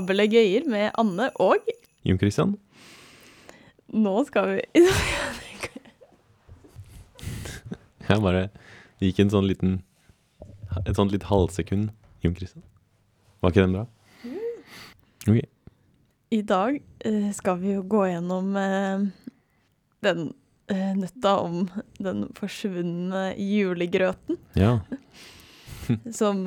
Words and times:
eh, 0.00 0.30
gøyer 0.30 0.66
med 0.70 0.90
Anne 0.98 1.30
og 1.42 1.68
Jon 2.06 2.18
Christian? 2.18 2.56
Nå 3.90 4.24
skal 4.28 4.54
vi 4.54 4.60
Jeg 8.10 8.22
bare 8.22 8.48
Det 8.98 9.10
gikk 9.10 9.24
en 9.24 9.32
sånn 9.34 9.48
liten 9.50 9.78
Et 10.86 10.94
sånt 10.96 11.10
litt 11.12 11.26
halvsekund. 11.26 11.90
Jon 12.22 12.34
Christian. 12.36 12.62
Var 13.40 13.50
ikke 13.50 13.64
den 13.64 13.74
bra? 13.74 13.86
Ok. 15.26 15.40
I 16.30 16.42
dag 16.46 16.76
eh, 17.02 17.30
skal 17.34 17.58
vi 17.58 17.72
jo 17.74 17.82
gå 17.90 18.04
gjennom 18.06 18.52
eh, 18.56 19.02
den 20.06 20.20
eh, 20.70 20.92
nøtta 20.94 21.32
om 21.42 21.64
den 21.98 22.28
forsvunne 22.38 23.32
julegrøten. 23.34 24.38
Ja. 24.54 24.78
Som 26.20 26.44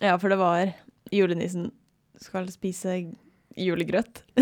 Ja, 0.00 0.16
for 0.18 0.32
det 0.32 0.40
var 0.40 0.72
julenissen 1.14 1.70
skal 2.20 2.50
spise 2.52 3.16
julegrøt. 3.56 4.20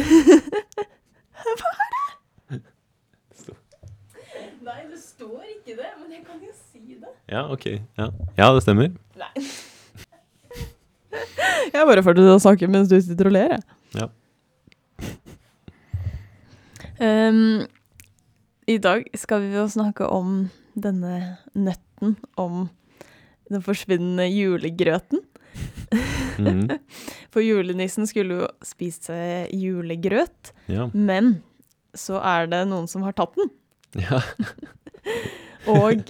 Hva 1.38 1.72
er 1.72 1.90
det? 1.94 2.06
Nei, 4.68 4.82
det 4.90 4.98
står 5.00 5.46
ikke 5.54 5.78
det, 5.78 5.90
men 5.96 6.10
jeg 6.12 6.20
kan 6.26 6.36
jo 6.44 6.52
si 6.52 6.98
det. 6.98 7.08
Ja, 7.30 7.46
ok. 7.48 7.64
Ja, 7.96 8.10
ja 8.36 8.50
det 8.52 8.62
stemmer. 8.66 8.90
Nei. 9.16 9.32
Jeg 11.72 11.86
bare 11.88 12.02
til 12.02 12.30
å 12.32 12.38
snakke 12.40 12.68
mens 12.70 12.88
du 12.90 13.00
sitter 13.02 13.26
og 13.28 13.32
ler, 13.34 13.48
jeg. 13.56 13.62
Ja. 13.98 14.06
Um, 17.00 17.66
I 18.74 18.78
dag 18.82 19.00
skal 19.16 19.42
vi 19.44 19.54
jo 19.56 19.66
snakke 19.70 20.04
om 20.12 20.50
denne 20.78 21.38
nøtten 21.56 22.16
om 22.40 22.68
den 23.48 23.62
forsvinnende 23.64 24.26
julegrøten. 24.28 25.20
Mhm. 26.38 26.78
For 27.34 27.40
julenissen 27.44 28.06
skulle 28.08 28.40
jo 28.42 28.48
spise 28.64 29.16
julegrøt, 29.54 30.52
Ja. 30.70 30.88
men 30.94 31.42
så 31.98 32.20
er 32.22 32.46
det 32.50 32.62
noen 32.70 32.86
som 32.90 33.02
har 33.06 33.12
tatt 33.18 33.34
den. 33.38 33.50
ja. 33.98 34.20
Og 35.68 36.04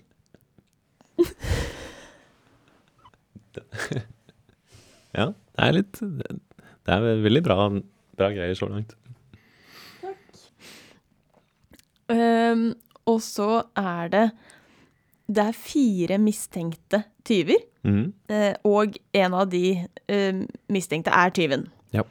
Ja, 5.16 5.24
det 5.32 5.64
er 5.64 5.72
litt 5.74 5.98
Det 5.98 6.92
er 6.94 7.06
veldig 7.24 7.42
bra, 7.46 7.56
bra 8.18 8.28
greier 8.34 8.54
så 8.58 8.68
langt. 8.70 8.92
Ehm, 12.12 12.70
og 13.08 13.18
så 13.24 13.48
er 13.76 14.08
det 14.12 14.26
Det 15.28 15.42
er 15.50 15.56
fire 15.58 16.16
mistenkte 16.22 17.02
tyver, 17.28 17.60
Mhm. 17.86 18.12
eh, 18.28 18.56
og 18.64 18.96
en 19.14 19.34
av 19.34 19.48
de 19.50 19.86
eh, 20.08 20.40
mistenkte 20.68 21.12
er 21.14 21.30
tyven. 21.30 21.68
Ja. 21.94 22.02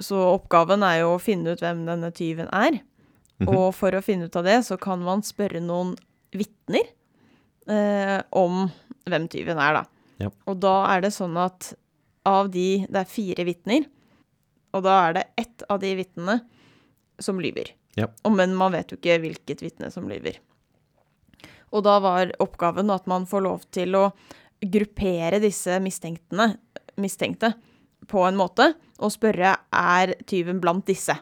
Så 0.00 0.18
oppgaven 0.34 0.82
er 0.82 1.00
jo 1.02 1.14
å 1.14 1.20
finne 1.22 1.52
ut 1.54 1.60
hvem 1.62 1.84
denne 1.86 2.10
tyven 2.12 2.48
er. 2.52 2.80
Mhm. 3.40 3.48
Og 3.54 3.74
for 3.74 3.90
å 3.92 4.02
finne 4.02 4.26
ut 4.26 4.36
av 4.36 4.44
det, 4.44 4.58
så 4.66 4.78
kan 4.80 5.00
man 5.02 5.22
spørre 5.22 5.60
noen 5.62 5.94
vitner 6.32 6.84
eh, 7.68 8.20
om 8.32 8.70
hvem 9.06 9.28
tyven 9.28 9.58
er, 9.58 9.80
da. 9.80 9.84
Ja. 10.20 10.30
Og 10.46 10.58
da 10.60 10.74
er 10.94 11.00
det 11.06 11.12
sånn 11.16 11.36
at 11.40 11.72
av 12.28 12.50
de 12.52 12.84
Det 12.84 13.00
er 13.00 13.08
fire 13.08 13.44
vitner, 13.48 13.86
og 14.74 14.82
da 14.84 15.08
er 15.08 15.12
det 15.16 15.22
ett 15.40 15.62
av 15.70 15.80
de 15.80 15.94
vitnene 15.96 16.40
som 17.18 17.40
lyver. 17.40 17.72
Ja. 17.96 18.06
Og, 18.24 18.34
men 18.36 18.52
man 18.54 18.72
vet 18.72 18.92
jo 18.92 18.98
ikke 18.98 19.16
hvilket 19.22 19.62
vitne 19.64 19.88
som 19.90 20.06
lyver. 20.08 20.36
Og 21.72 21.82
da 21.86 21.98
var 22.02 22.30
oppgaven 22.42 22.90
at 22.92 23.06
man 23.10 23.24
får 23.26 23.42
lov 23.46 23.64
til 23.72 23.96
å 23.96 24.04
gruppere 24.60 25.40
disse 25.42 25.78
mistenkte 25.80 27.52
på 28.10 28.22
en 28.26 28.38
måte, 28.38 28.72
og 29.00 29.12
spørre 29.14 29.54
er 29.72 30.14
tyven 30.28 30.60
blant 30.62 30.86
disse. 30.88 31.14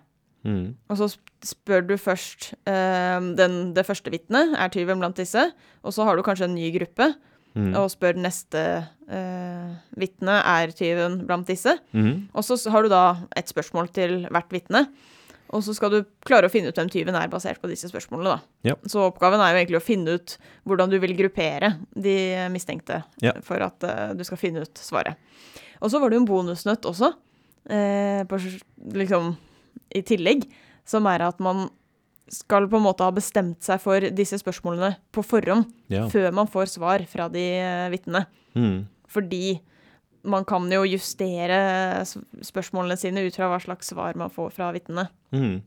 Mm. 0.46 0.74
Og 0.88 1.00
så 1.00 1.10
spør 1.44 1.84
du 1.86 1.96
først 2.00 2.52
uh, 2.68 3.18
den, 3.38 3.74
det 3.76 3.86
første 3.86 4.12
vitnet, 4.14 4.54
er 4.58 4.72
tyven 4.74 5.02
blant 5.02 5.18
disse? 5.18 5.50
Og 5.82 5.94
så 5.94 6.06
har 6.06 6.16
du 6.16 6.24
kanskje 6.26 6.48
en 6.48 6.56
ny 6.56 6.70
gruppe, 6.74 7.12
mm. 7.54 7.74
og 7.78 7.90
spør 7.92 8.18
neste 8.18 8.64
uh, 9.10 9.76
vitne, 10.00 10.40
er 10.40 10.74
tyven 10.74 11.20
blant 11.28 11.48
disse? 11.50 11.76
Mm. 11.92 12.28
Og 12.32 12.46
så 12.46 12.58
har 12.72 12.86
du 12.86 12.92
da 12.92 13.04
et 13.38 13.50
spørsmål 13.50 13.92
til 13.94 14.24
hvert 14.30 14.50
vitne. 14.54 14.86
Og 15.56 15.62
så 15.64 15.72
skal 15.76 15.90
du 15.94 15.98
klare 16.26 16.48
å 16.48 16.52
finne 16.52 16.68
ut 16.68 16.76
hvem 16.76 16.90
tyven 16.92 17.16
er, 17.16 17.28
basert 17.32 17.60
på 17.62 17.68
disse 17.70 17.88
spørsmålene. 17.88 18.34
da. 18.36 18.70
Ja. 18.70 18.74
Så 18.84 19.06
oppgaven 19.06 19.40
er 19.40 19.54
jo 19.54 19.60
egentlig 19.62 19.78
å 19.80 19.84
finne 19.86 20.18
ut 20.18 20.34
hvordan 20.68 20.90
du 20.92 20.98
vil 21.00 21.14
gruppere 21.16 21.70
de 21.96 22.16
mistenkte 22.52 23.02
Ja. 23.24 23.32
for 23.42 23.56
at 23.64 23.82
uh, 23.88 24.12
du 24.14 24.24
skal 24.28 24.36
finne 24.40 24.60
ut 24.66 24.74
svaret. 24.82 25.16
Og 25.80 25.88
så 25.90 26.00
var 26.02 26.10
det 26.10 26.18
jo 26.18 26.24
en 26.24 26.28
bonusnøtt 26.28 26.84
også, 26.90 27.12
eh, 27.70 28.24
på, 28.28 28.38
liksom 28.92 29.36
i 29.94 30.02
tillegg, 30.02 30.44
som 30.84 31.06
er 31.06 31.22
at 31.28 31.38
man 31.40 31.68
skal 32.28 32.66
på 32.68 32.76
en 32.76 32.84
måte 32.84 33.06
ha 33.06 33.12
bestemt 33.14 33.62
seg 33.64 33.80
for 33.80 34.00
disse 34.12 34.36
spørsmålene 34.42 34.96
på 35.14 35.22
forhånd, 35.24 35.70
Ja. 35.88 36.08
før 36.08 36.32
man 36.34 36.46
får 36.50 36.66
svar 36.76 37.06
fra 37.08 37.28
de 37.32 37.46
eh, 37.56 37.88
vitnene. 37.94 38.26
Mm. 38.54 38.86
Fordi 39.08 39.60
man 40.30 40.44
kan 40.48 40.66
jo 40.72 40.84
justere 40.88 41.58
spørsmålene 42.44 42.96
sine 43.00 43.24
ut 43.26 43.36
fra 43.36 43.48
hva 43.52 43.58
slags 43.62 43.90
svar 43.92 44.16
man 44.20 44.30
får 44.32 44.52
fra 44.56 44.70
vitnene. 44.76 45.08
Mm. 45.34 45.58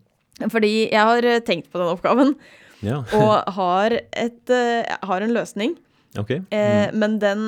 Fordi 0.49 0.71
jeg 0.91 1.01
har 1.11 1.25
eh, 1.27 1.41
tenkt 1.45 1.71
på 1.71 1.81
den 1.81 1.91
oppgaven, 1.91 2.35
Ja. 2.81 3.01
og 3.19 3.51
har, 3.57 3.93
et, 4.17 4.49
eh, 4.49 4.95
har 5.05 5.21
en 5.21 5.33
løsning. 5.35 5.75
Ok. 6.17 6.31
Eh, 6.31 6.43
Mhm. 6.51 6.97
Men 6.99 7.19
den 7.19 7.43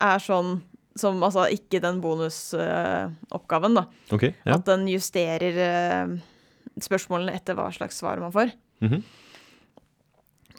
er 0.00 0.18
sånn 0.22 0.60
som 0.96 1.20
altså 1.24 1.46
ikke 1.52 1.80
den 1.80 2.00
bonusoppgaven, 2.04 3.74
da. 3.78 3.86
Okay, 4.12 4.34
Ja. 4.44 4.54
At 4.58 4.66
den 4.66 4.86
justerer 4.90 5.56
uh, 5.56 6.18
spørsmålene 6.80 7.32
etter 7.38 7.54
hva 7.56 7.70
slags 7.72 7.96
svar 8.02 8.20
man 8.20 8.32
får. 8.34 8.52
Mhm. 8.84 9.02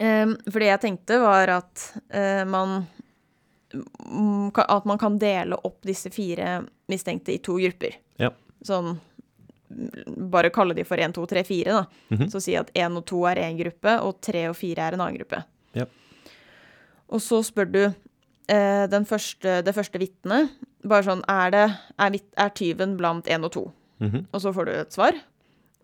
Um, 0.01 0.31
for 0.49 0.57
det 0.57 0.71
jeg 0.71 0.81
tenkte 0.81 1.19
var 1.21 1.51
at 1.53 1.83
uh, 2.15 2.41
man 2.49 2.79
mm, 2.79 2.87
At 3.73 4.85
man 4.85 4.97
kan 5.01 5.17
dele 5.19 5.57
opp 5.65 5.81
disse 5.87 6.09
fire 6.13 6.63
mistenkte 6.91 7.33
i 7.33 7.39
to 7.41 7.55
grupper. 7.57 7.95
Ja. 8.21 8.29
Sånn 8.63 8.93
mm, 9.69 10.29
Bare 10.29 10.51
kalle 10.53 10.75
de 10.77 10.83
for 10.85 10.97
1, 11.01 11.13
2, 11.15 11.25
3, 11.31 11.43
4, 11.47 11.71
da. 11.73 11.85
Mhm. 12.13 12.29
Så 12.29 12.41
si 12.43 12.55
at 12.59 12.69
1 12.77 12.97
og 12.99 13.05
2 13.09 13.23
er 13.31 13.41
én 13.47 13.57
gruppe, 13.57 13.95
og 14.05 14.19
3 14.21 14.47
og 14.51 14.55
4 14.59 14.77
er 14.87 14.93
en 14.97 15.01
annen 15.01 15.17
gruppe. 15.17 15.43
Ja. 15.73 15.85
Og 17.09 17.21
så 17.21 17.41
spør 17.45 17.71
du 17.71 17.81
eh, 17.87 18.85
den 18.89 19.05
første, 19.09 19.61
det 19.65 19.73
første 19.75 19.99
vitnet 20.01 20.49
bare 20.83 21.03
sånn 21.07 21.21
Er, 21.31 21.51
det, 21.53 21.65
er, 21.97 22.17
er 22.37 22.49
tyven 22.57 22.97
blant 22.99 23.27
1 23.27 23.43
og 23.47 23.51
2? 23.57 23.65
Mhm. 24.03 24.25
Og 24.33 24.41
så 24.41 24.53
får 24.53 24.65
du 24.65 24.71
et 24.77 24.93
svar. 24.93 25.17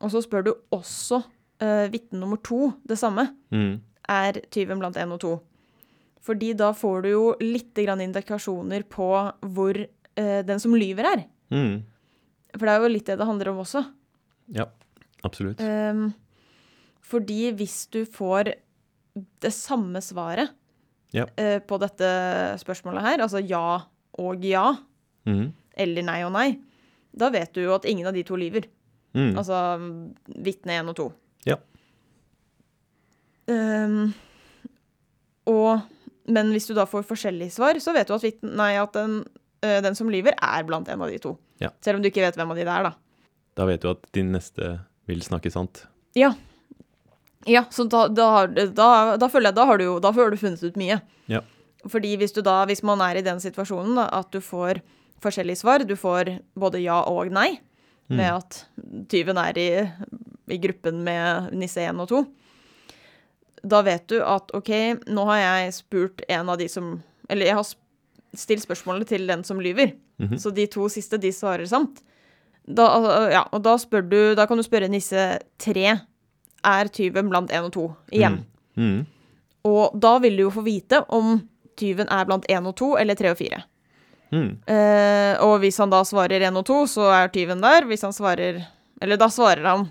Og 0.01 0.11
så 0.13 0.21
spør 0.23 0.43
du 0.45 0.53
også 0.75 1.23
eh, 1.61 1.87
vitne 1.91 2.19
nummer 2.21 2.37
to 2.43 2.73
det 2.87 2.97
samme 2.99 3.29
Mm. 3.51 3.81
er 4.07 4.33
tyven 4.51 4.79
blant 4.79 4.95
1 4.97 5.11
og 5.11 5.19
2. 5.19 5.33
Fordi 6.29 6.51
da 6.53 6.69
får 6.77 7.05
du 7.05 7.09
jo 7.09 7.23
litt 7.41 7.73
grann 7.73 8.03
indikasjoner 8.05 8.85
på 8.85 9.09
hvor 9.49 9.79
eh, 9.81 10.41
den 10.45 10.61
som 10.61 10.75
lyver 10.77 11.07
er. 11.09 11.23
Mm. 11.49 11.79
For 12.53 12.65
det 12.67 12.75
er 12.75 12.83
jo 12.83 12.91
litt 12.93 13.09
det 13.09 13.17
det 13.17 13.27
handler 13.29 13.49
om 13.49 13.63
også. 13.63 13.81
Ja. 14.53 14.67
Absolutt. 15.25 15.59
Um, 15.59 16.11
fordi 17.03 17.49
hvis 17.57 17.81
du 17.91 18.03
får 18.07 18.53
det 19.43 19.51
samme 19.55 20.01
svaret 20.03 20.53
Ja. 21.11 21.25
uh, 21.25 21.57
på 21.65 21.79
dette 21.81 22.09
spørsmålet 22.61 23.01
her, 23.01 23.23
altså 23.25 23.41
ja 23.41 23.81
og 24.19 24.43
ja, 24.45 24.75
mm. 25.25 25.47
eller 25.73 26.05
nei 26.05 26.19
og 26.27 26.33
nei, 26.35 26.49
da 27.15 27.31
vet 27.33 27.53
du 27.55 27.63
jo 27.63 27.73
at 27.73 27.87
ingen 27.89 28.07
av 28.07 28.13
de 28.13 28.23
to 28.23 28.37
lyver. 28.37 28.67
Mm. 29.17 29.33
Altså 29.39 29.57
vitne 30.45 30.77
1 30.77 30.91
og 30.91 30.97
2. 30.99 31.07
Ja. 31.49 31.57
Um, 33.49 34.11
og, 35.49 35.87
men 36.29 36.51
hvis 36.53 36.67
du 36.69 36.73
da 36.77 36.85
får 36.89 37.03
forskjellige 37.09 37.55
svar, 37.57 37.79
så 37.81 37.93
vet 37.95 38.07
du 38.09 38.13
at, 38.15 38.43
nei, 38.45 38.73
at 38.79 38.93
den, 38.95 39.19
eh, 39.65 39.79
den 39.85 39.95
som 39.97 40.09
lyver, 40.11 40.35
er 40.37 40.63
blant 40.67 40.87
en 40.93 41.01
av 41.01 41.09
de 41.11 41.17
to. 41.23 41.35
Ja. 41.59 41.71
Selv 41.83 41.97
om 41.99 42.03
du 42.05 42.09
ikke 42.11 42.21
vet 42.23 42.37
hvem 42.39 42.51
av 42.53 42.59
de 42.59 42.65
det 42.67 42.73
er, 42.75 42.89
da. 42.89 42.93
Da 43.59 43.65
vet 43.67 43.81
du 43.83 43.89
at 43.91 44.05
din 44.15 44.31
neste 44.35 44.77
vil 45.09 45.23
snakke 45.25 45.51
sant. 45.51 45.83
Ja. 46.15 46.33
Ja, 47.47 47.63
så 47.71 47.85
da, 47.89 48.07
da, 48.11 48.45
da, 48.47 48.89
da 49.17 49.27
føler 49.31 49.49
jeg 49.49 49.57
da 49.57 49.65
har 49.65 49.79
du 49.79 49.85
da 50.03 50.11
har 50.15 50.31
du 50.33 50.37
funnet 50.39 50.63
ut 50.63 50.77
mye. 50.79 50.99
Ja. 51.31 51.41
Fordi 51.87 52.11
hvis 52.19 52.33
du 52.35 52.41
da, 52.43 52.61
hvis 52.67 52.83
man 52.83 52.99
er 53.01 53.17
i 53.19 53.23
den 53.25 53.39
situasjonen 53.39 53.95
da, 53.95 54.09
at 54.19 54.31
du 54.35 54.41
får 54.43 54.81
forskjellige 55.23 55.61
svar, 55.61 55.85
du 55.87 55.95
får 55.99 56.33
både 56.59 56.81
ja 56.83 56.99
og 57.07 57.31
nei, 57.35 57.59
med 58.09 58.25
Mhm. 58.25 58.37
at 58.37 58.65
tyven 59.11 59.37
er 59.37 59.57
i, 59.57 59.69
i 60.49 60.57
gruppen 60.57 61.03
med 61.05 61.51
nisse 61.53 61.79
1 61.85 61.99
og 62.01 62.07
2, 62.09 62.21
da 63.63 63.81
vet 63.85 64.07
du 64.07 64.19
at 64.23 64.51
OK, 64.55 64.71
nå 65.07 65.25
har 65.29 65.39
jeg 65.41 65.73
spurt 65.79 66.23
en 66.29 66.49
av 66.49 66.59
de 66.59 66.69
som 66.71 66.99
Eller 67.29 67.51
jeg 67.51 67.57
har 67.59 67.67
stilt 68.37 68.63
spørsmålet 68.63 69.09
til 69.09 69.27
den 69.27 69.43
som 69.43 69.59
lyver. 69.61 69.93
Mhm. 70.17 70.37
Så 70.39 70.53
de 70.53 70.65
to 70.67 70.87
siste, 70.89 71.17
de 71.17 71.31
svarer 71.33 71.67
sant. 71.69 72.01
Da, 72.69 72.85
ja, 73.33 73.43
og 73.51 73.63
da 73.65 73.77
du 74.01 74.35
Da 74.35 74.45
kan 74.45 74.57
du 74.57 74.63
spørre 74.63 74.89
nisse 74.89 75.39
tre 75.57 75.99
er 76.63 76.89
tyven 76.91 77.29
blant 77.29 77.51
én 77.51 77.63
og 77.63 77.71
to 77.71 77.95
igjen. 78.11 78.43
Mm. 78.75 78.83
Mm. 78.83 79.05
Og 79.63 79.95
da 79.99 80.17
vil 80.19 80.35
du 80.35 80.43
jo 80.43 80.51
få 80.51 80.61
vite 80.61 81.01
om 81.09 81.39
tyven 81.79 82.09
er 82.11 82.25
blant 82.25 82.45
én 82.49 82.67
og 82.67 82.75
to 82.75 82.97
eller 82.99 83.15
tre 83.15 83.31
og 83.31 83.37
fire. 83.39 83.63
Mm. 84.31 84.59
Eh, 84.67 85.39
og 85.41 85.59
hvis 85.63 85.79
han 85.81 85.89
da 85.89 86.03
svarer 86.05 86.43
én 86.45 86.57
og 86.59 86.65
to, 86.67 86.83
så 86.85 87.07
er 87.15 87.31
tyven 87.33 87.63
der. 87.63 87.87
Hvis 87.89 88.03
han 88.05 88.13
svarer 88.13 88.65
Eller 89.01 89.15
da 89.15 89.29
svarer 89.31 89.63
han 89.63 89.89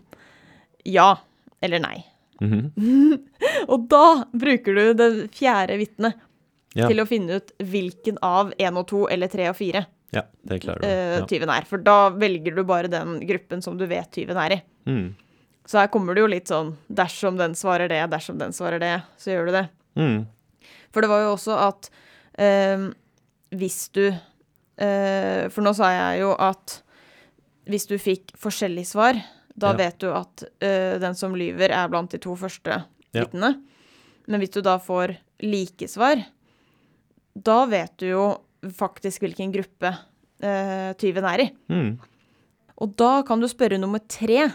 ja 0.85 1.17
eller 1.63 1.81
nei. 1.81 2.05
Mhm. 2.41 3.19
Og 3.73 3.87
da 3.91 4.25
bruker 4.33 4.75
du 4.79 4.83
det 4.95 5.09
fjerde 5.35 5.79
vitnet 5.81 6.25
Ja. 6.77 6.87
til 6.87 7.01
å 7.03 7.07
finne 7.09 7.39
ut 7.41 7.49
hvilken 7.65 8.19
av 8.23 8.53
én 8.61 8.77
og 8.79 8.87
to 8.91 9.07
eller 9.11 9.27
tre 9.33 9.49
og 9.51 9.57
fire 9.57 9.87
ja, 10.15 10.23
det 10.47 10.61
klarer 10.63 10.81
du. 10.81 10.87
eh, 10.87 11.15
ja. 11.19 11.25
tyven 11.27 11.51
er. 11.51 11.65
For 11.69 11.81
da 11.83 12.11
velger 12.15 12.55
du 12.55 12.63
bare 12.69 12.89
den 12.93 13.19
gruppen 13.27 13.61
som 13.65 13.77
du 13.81 13.87
vet 13.91 14.11
tyven 14.15 14.37
er 14.41 14.55
i. 14.55 14.59
Mm. 14.89 15.09
Så 15.69 15.81
her 15.81 15.89
kommer 15.93 16.15
det 16.15 16.23
jo 16.23 16.31
litt 16.31 16.49
sånn 16.49 16.75
dersom 16.89 17.37
den 17.41 17.57
svarer 17.59 17.91
det, 17.91 17.99
dersom 18.13 18.39
den 18.41 18.53
svarer 18.57 18.79
det, 18.81 18.95
så 19.21 19.33
gjør 19.35 19.47
du 19.51 19.53
det. 19.59 19.65
Mm. 20.01 20.19
For 20.95 21.05
det 21.05 21.11
var 21.11 21.25
jo 21.27 21.33
også 21.35 21.57
at 21.67 21.91
eh, 22.41 22.87
hvis 23.59 23.81
du 23.97 24.07
eh, 24.09 25.49
For 25.49 25.65
nå 25.65 25.73
sa 25.77 25.91
jeg 25.93 26.21
jo 26.23 26.33
at 26.39 26.79
hvis 27.69 27.85
du 27.91 27.99
fikk 28.01 28.33
forskjellig 28.41 28.87
svar, 28.89 29.19
da 29.59 29.73
Ja. 29.73 29.79
vet 29.81 29.99
du 30.03 30.09
at 30.15 30.45
uh, 30.63 30.99
den 31.03 31.15
som 31.19 31.35
lyver, 31.35 31.71
er 31.75 31.89
blant 31.91 32.11
de 32.15 32.21
to 32.23 32.37
første 32.39 32.85
Ja. 33.17 33.25
Men 34.29 34.41
hvis 34.43 34.53
du 34.55 34.61
da 34.63 34.77
får 34.79 35.17
like 35.43 35.89
svar, 35.89 36.21
da 37.35 37.65
vet 37.67 37.95
du 37.99 38.07
jo 38.11 38.25
faktisk 38.75 39.23
hvilken 39.25 39.53
gruppe 39.55 39.91
uh, 39.95 40.93
tyven 41.01 41.25
er 41.25 41.45
i. 41.47 41.49
Mm. 41.73 41.93
Og 42.79 42.95
da 43.01 43.23
kan 43.27 43.41
du 43.41 43.49
spørre 43.51 43.79
nummer 43.81 44.03
tre. 44.07 44.49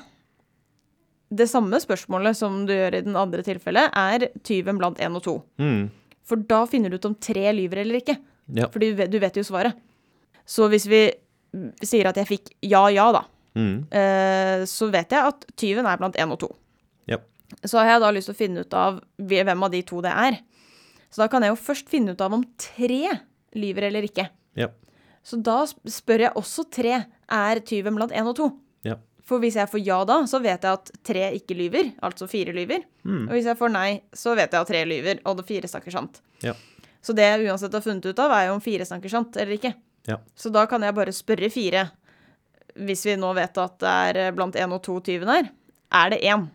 Det 1.33 1.47
samme 1.49 1.79
spørsmålet 1.81 2.37
som 2.37 2.61
du 2.69 2.73
gjør 2.75 2.99
i 2.99 3.01
den 3.07 3.15
andre 3.17 3.41
tilfellet, 3.45 3.89
er 3.97 4.27
tyven 4.45 4.77
blant 4.77 4.99
én 5.01 5.15
og 5.17 5.23
to. 5.25 5.35
Mm. 5.57 5.87
For 6.23 6.37
da 6.37 6.61
finner 6.69 6.93
du 6.93 6.99
ut 6.99 7.09
om 7.09 7.15
tre 7.19 7.49
lyver 7.55 7.81
eller 7.81 7.99
ikke. 7.99 8.15
Ja. 8.53 8.67
Fordi 8.71 8.91
du 8.91 8.99
vet, 9.01 9.11
du 9.11 9.17
vet 9.19 9.39
jo 9.39 9.43
svaret. 9.47 9.73
Så 10.45 10.67
hvis 10.71 10.85
vi 10.91 11.07
sier 11.85 12.09
at 12.09 12.17
jeg 12.19 12.29
fikk 12.29 12.53
ja, 12.65 12.85
ja, 12.93 13.09
da, 13.15 13.23
Mm. 13.53 13.85
eh, 13.91 14.63
så 14.69 14.89
vet 14.93 15.13
jeg 15.13 15.29
at 15.29 15.45
tyven 15.59 15.85
er 15.85 15.99
blant 16.01 16.17
én 16.17 16.31
og 16.33 16.39
to. 16.41 16.49
Yep. 17.09 17.25
Så 17.63 17.77
har 17.79 17.93
jeg 17.93 18.03
da 18.03 18.11
lyst 18.15 18.31
til 18.31 18.35
å 18.35 18.41
finne 18.41 18.63
ut 18.65 18.73
av 18.77 18.99
hvem 19.17 19.65
av 19.67 19.71
de 19.73 19.83
to 19.85 20.01
det 20.01 20.13
er. 20.13 20.39
Så 21.13 21.21
da 21.21 21.29
kan 21.29 21.45
jeg 21.45 21.53
jo 21.53 21.61
først 21.61 21.91
finne 21.91 22.15
ut 22.15 22.21
av 22.25 22.33
om 22.33 22.43
tre 22.57 23.19
lyver 23.53 23.89
eller 23.91 24.07
ikke. 24.07 24.27
Yep. 24.57 24.73
Så 25.23 25.37
da 25.45 25.61
spør 25.69 26.25
jeg 26.25 26.37
også 26.39 26.65
tre 26.73 26.95
er 27.05 27.61
tyven 27.63 27.95
blant 27.95 28.11
én 28.11 28.27
og 28.27 28.35
to. 28.39 28.49
Yep. 28.83 29.03
For 29.23 29.39
hvis 29.39 29.55
jeg 29.55 29.69
får 29.71 29.83
ja 29.85 30.01
da, 30.09 30.17
så 30.27 30.41
vet 30.43 30.65
jeg 30.65 30.79
at 30.81 30.91
tre 31.05 31.29
ikke 31.37 31.55
lyver, 31.55 31.93
altså 32.03 32.27
fire 32.27 32.51
lyver. 32.55 32.83
Mm. 33.07 33.29
Og 33.29 33.37
hvis 33.37 33.47
jeg 33.47 33.59
får 33.59 33.71
nei, 33.71 33.87
så 34.11 34.33
vet 34.35 34.51
jeg 34.51 34.59
at 34.65 34.71
tre 34.73 34.81
lyver, 34.89 35.21
og 35.29 35.37
det 35.39 35.45
fire 35.47 35.69
snakker 35.71 35.95
sant. 35.95 36.19
Ja. 36.43 36.57
Så 37.03 37.15
det 37.15 37.29
jeg 37.29 37.47
uansett 37.47 37.73
har 37.75 37.83
funnet 37.83 38.05
ut 38.09 38.19
av, 38.19 38.33
er 38.35 38.49
jo 38.49 38.57
om 38.57 38.63
fire 38.63 38.87
snakker 38.87 39.11
sant 39.11 39.37
eller 39.39 39.55
ikke. 39.55 39.73
Ja. 40.09 40.17
Så 40.35 40.51
da 40.51 40.65
kan 40.67 40.83
jeg 40.83 40.95
bare 40.97 41.15
spørre 41.15 41.49
fire, 41.53 41.85
hvis 42.75 43.05
vi 43.05 43.15
nå 43.19 43.29
vet 43.37 43.57
at 43.61 43.79
det 43.83 43.93
er 44.09 44.19
eh, 44.27 44.33
blant 44.35 44.55
én 44.59 44.73
og 44.75 44.81
to 44.85 44.99
tyven 45.05 45.29
her. 45.29 45.49
Er 45.93 46.13
det 46.13 46.21
én? 46.25 46.47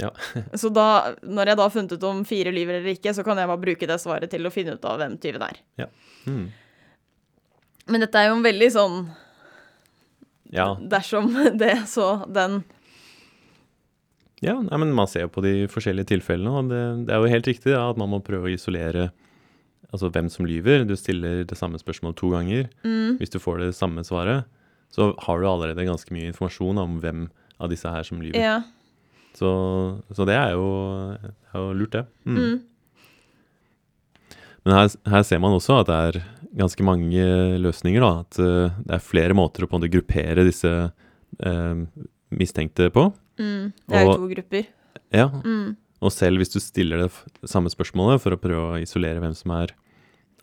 Ja. 0.00 0.10
så 0.60 0.70
da, 0.74 0.86
når 1.22 1.52
jeg 1.52 1.60
da 1.60 1.66
har 1.68 1.74
funnet 1.74 1.94
ut 1.96 2.06
om 2.08 2.24
fire 2.28 2.52
lyver 2.54 2.80
eller 2.80 2.94
ikke, 2.94 3.14
så 3.16 3.24
kan 3.26 3.38
jeg 3.38 3.50
bare 3.50 3.62
bruke 3.62 3.88
det 3.90 4.00
svaret 4.02 4.32
til 4.32 4.46
å 4.48 4.52
finne 4.54 4.74
ut 4.78 4.84
av 4.88 4.98
hvem 5.02 5.16
tyven 5.22 5.44
er. 5.46 5.62
Mm. 6.26 6.44
Men 7.90 8.04
dette 8.04 8.20
er 8.20 8.28
jo 8.30 8.36
en 8.38 8.44
veldig 8.46 8.70
sånn 8.76 8.98
Ja. 10.54 10.74
dersom 10.80 11.30
det, 11.62 11.76
så 11.90 12.12
den 12.30 12.62
ja 14.40 14.54
nei, 14.56 14.76
men 14.80 14.94
man 14.96 15.08
ser 15.10 15.26
jo 15.26 15.32
på 15.34 15.42
de 15.44 15.66
forskjellige 15.68 16.14
tilfellene, 16.14 16.48
og 16.56 16.70
det, 16.72 16.80
det 17.04 17.12
er 17.12 17.20
jo 17.20 17.28
helt 17.28 17.48
riktig 17.50 17.74
ja, 17.74 17.82
at 17.92 17.98
man 18.00 18.08
må 18.08 18.22
prøve 18.24 18.48
å 18.48 18.52
isolere 18.54 19.10
altså 19.92 20.08
hvem 20.08 20.30
som 20.32 20.46
lyver. 20.48 20.86
Du 20.88 20.94
stiller 20.96 21.42
det 21.44 21.58
samme 21.58 21.76
spørsmålet 21.80 22.16
to 22.16 22.30
ganger. 22.32 22.70
mm, 22.80 23.18
Hvis 23.20 23.34
du 23.34 23.36
får 23.42 23.60
det 23.60 23.68
samme 23.76 24.00
svaret, 24.06 24.48
så 24.90 25.12
har 25.26 25.40
du 25.40 25.46
allerede 25.48 25.86
ganske 25.86 26.12
mye 26.14 26.30
informasjon 26.32 26.80
om 26.82 26.98
hvem 27.02 27.28
av 27.60 27.70
disse 27.72 27.90
her 27.90 28.06
som 28.06 28.20
lyver. 28.22 28.40
Ja. 28.40 28.58
Så, 29.38 29.50
så 30.16 30.26
det 30.26 30.34
er 30.34 30.56
jo, 30.56 30.66
er 31.54 31.56
jo 31.62 31.72
lurt, 31.78 31.94
det. 31.94 32.04
Mm. 32.26 32.38
Mm. 32.40 32.58
Men 34.66 34.76
her, 34.76 34.90
her 35.12 35.22
ser 35.24 35.40
man 35.42 35.54
også 35.56 35.78
at 35.80 35.88
det 35.88 35.98
er 36.08 36.20
ganske 36.58 36.84
mange 36.84 37.26
løsninger. 37.62 38.02
da, 38.02 38.24
At 38.24 38.40
uh, 38.42 38.80
det 38.86 38.96
er 38.96 39.04
flere 39.04 39.36
måter 39.38 39.64
å 39.64 39.70
på 39.70 39.76
en 39.76 39.80
måte 39.80 39.92
gruppere 39.92 40.44
disse 40.48 40.72
uh, 40.90 41.84
mistenkte 42.34 42.90
på. 42.94 43.06
Mm. 43.40 43.70
Det 43.86 44.00
er 44.00 44.08
jo 44.08 44.18
to 44.18 44.32
grupper. 44.34 44.68
Ja, 45.14 45.30
Mm. 45.44 45.76
Og 46.00 46.08
selv 46.16 46.40
hvis 46.40 46.48
du 46.48 46.56
stiller 46.64 47.02
det 47.02 47.10
samme 47.50 47.68
spørsmålet 47.68 48.22
for 48.22 48.32
å 48.32 48.38
prøve 48.40 48.60
å 48.70 48.78
isolere 48.80 49.20
hvem 49.20 49.34
som 49.36 49.52
er, 49.52 49.74